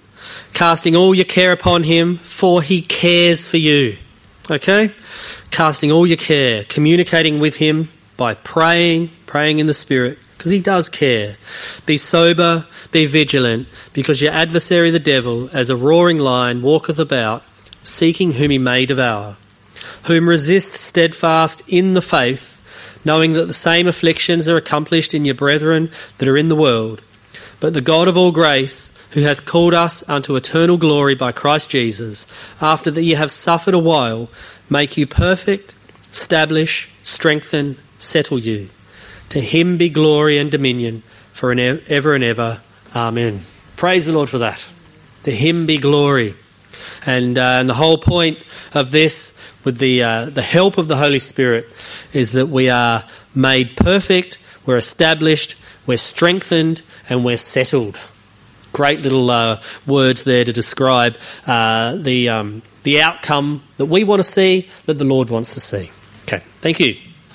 casting 0.53 0.95
all 0.95 1.15
your 1.15 1.25
care 1.25 1.53
upon 1.53 1.83
him, 1.83 2.19
for 2.19 2.63
he 2.63 2.83
cares 2.83 3.47
for 3.47 3.57
you. 3.57 3.97
Okay? 4.51 4.91
Casting 5.51 5.91
all 5.91 6.07
your 6.07 6.17
care, 6.17 6.65
communicating 6.65 7.41
with 7.41 7.57
him 7.57 7.89
by 8.17 8.35
praying, 8.35 9.11
praying 9.27 9.59
in 9.59 9.67
the 9.67 9.75
Spirit, 9.75 10.19
because 10.43 10.51
he 10.51 10.59
does 10.59 10.89
care. 10.89 11.37
Be 11.87 11.97
sober, 11.97 12.67
be 12.91 13.07
vigilant, 13.07 13.69
because 13.93 14.21
your 14.21 14.33
adversary 14.33 14.91
the 14.91 14.99
devil, 14.99 15.49
as 15.53 15.71
a 15.71 15.77
roaring 15.77 16.19
lion, 16.19 16.63
walketh 16.63 16.99
about, 16.99 17.45
seeking 17.85 18.33
whom 18.33 18.51
he 18.51 18.59
may 18.59 18.85
devour. 18.85 19.37
Whom 20.07 20.29
resist 20.29 20.75
steadfast 20.75 21.63
in 21.69 21.95
the 21.95 22.03
faith, 22.03 23.01
knowing 23.05 23.35
that 23.35 23.47
the 23.47 23.55
same 23.55 23.87
afflictions 23.87 24.49
are 24.49 24.57
accomplished 24.57 25.15
in 25.15 25.25
your 25.25 25.37
brethren 25.37 25.93
that 26.19 26.27
are 26.27 26.37
in 26.37 26.49
the 26.49 26.57
world. 26.57 27.01
But 27.61 27.73
the 27.73 27.81
God 27.81 28.09
of 28.09 28.17
all 28.17 28.33
grace, 28.33 28.91
who 29.13 29.21
hath 29.21 29.45
called 29.45 29.75
us 29.75 30.03
unto 30.09 30.35
eternal 30.35 30.77
glory 30.77 31.15
by 31.15 31.31
Christ 31.31 31.71
Jesus, 31.71 32.27
after 32.61 32.91
that 32.91 33.05
ye 33.05 33.15
have 33.15 33.31
suffered 33.31 33.75
a 33.75 33.79
while, 33.79 34.29
make 34.69 34.97
you 34.97 35.07
perfect, 35.07 35.73
establish, 36.11 36.91
strengthen, 37.05 37.77
settle 38.01 38.41
you. 38.41 38.71
To 39.33 39.41
him 39.41 39.79
be 39.79 39.89
glory 39.89 40.37
and 40.37 40.51
dominion 40.51 41.01
for 41.33 41.53
an 41.53 41.59
ever 41.59 42.15
and 42.15 42.23
ever. 42.23 42.61
Amen. 42.95 43.41
Praise 43.77 44.05
the 44.05 44.13
Lord 44.13 44.29
for 44.29 44.37
that. 44.39 44.67
To 45.23 45.31
him 45.31 45.65
be 45.65 45.79
glory. 45.79 46.35
And, 47.07 47.39
uh, 47.39 47.57
and 47.61 47.67
the 47.67 47.75
whole 47.75 47.97
point 47.97 48.39
of 48.75 48.91
this, 48.91 49.33
with 49.65 49.79
the, 49.79 50.03
uh, 50.03 50.25
the 50.27 50.43
help 50.43 50.77
of 50.77 50.87
the 50.87 50.97
Holy 50.97 51.19
Spirit, 51.19 51.67
is 52.13 52.33
that 52.33 52.49
we 52.49 52.69
are 52.69 53.05
made 53.35 53.75
perfect, 53.75 54.37
we're 54.67 54.77
established, 54.77 55.57
we're 55.87 55.97
strengthened, 55.97 56.83
and 57.09 57.25
we're 57.25 57.39
settled 57.39 57.99
great 58.75 59.01
little 59.01 59.31
uh, 59.31 59.63
words 59.87 60.25
there 60.25 60.45
to 60.45 60.53
describe 60.53 61.17
uh, 61.47 61.97
the, 61.97 62.29
um, 62.29 62.61
the 62.83 63.01
outcome 63.01 63.63
that 63.79 63.87
we 63.87 64.05
want 64.05 64.21
to 64.21 64.31
see, 64.31 64.69
that 64.85 64.95
the 64.95 65.05
Lord 65.05 65.31
wants 65.31 65.55
to 65.55 65.61
see. 65.61 65.91
Okay, 66.25 66.45
thank 66.61 66.81
you. 66.81 66.97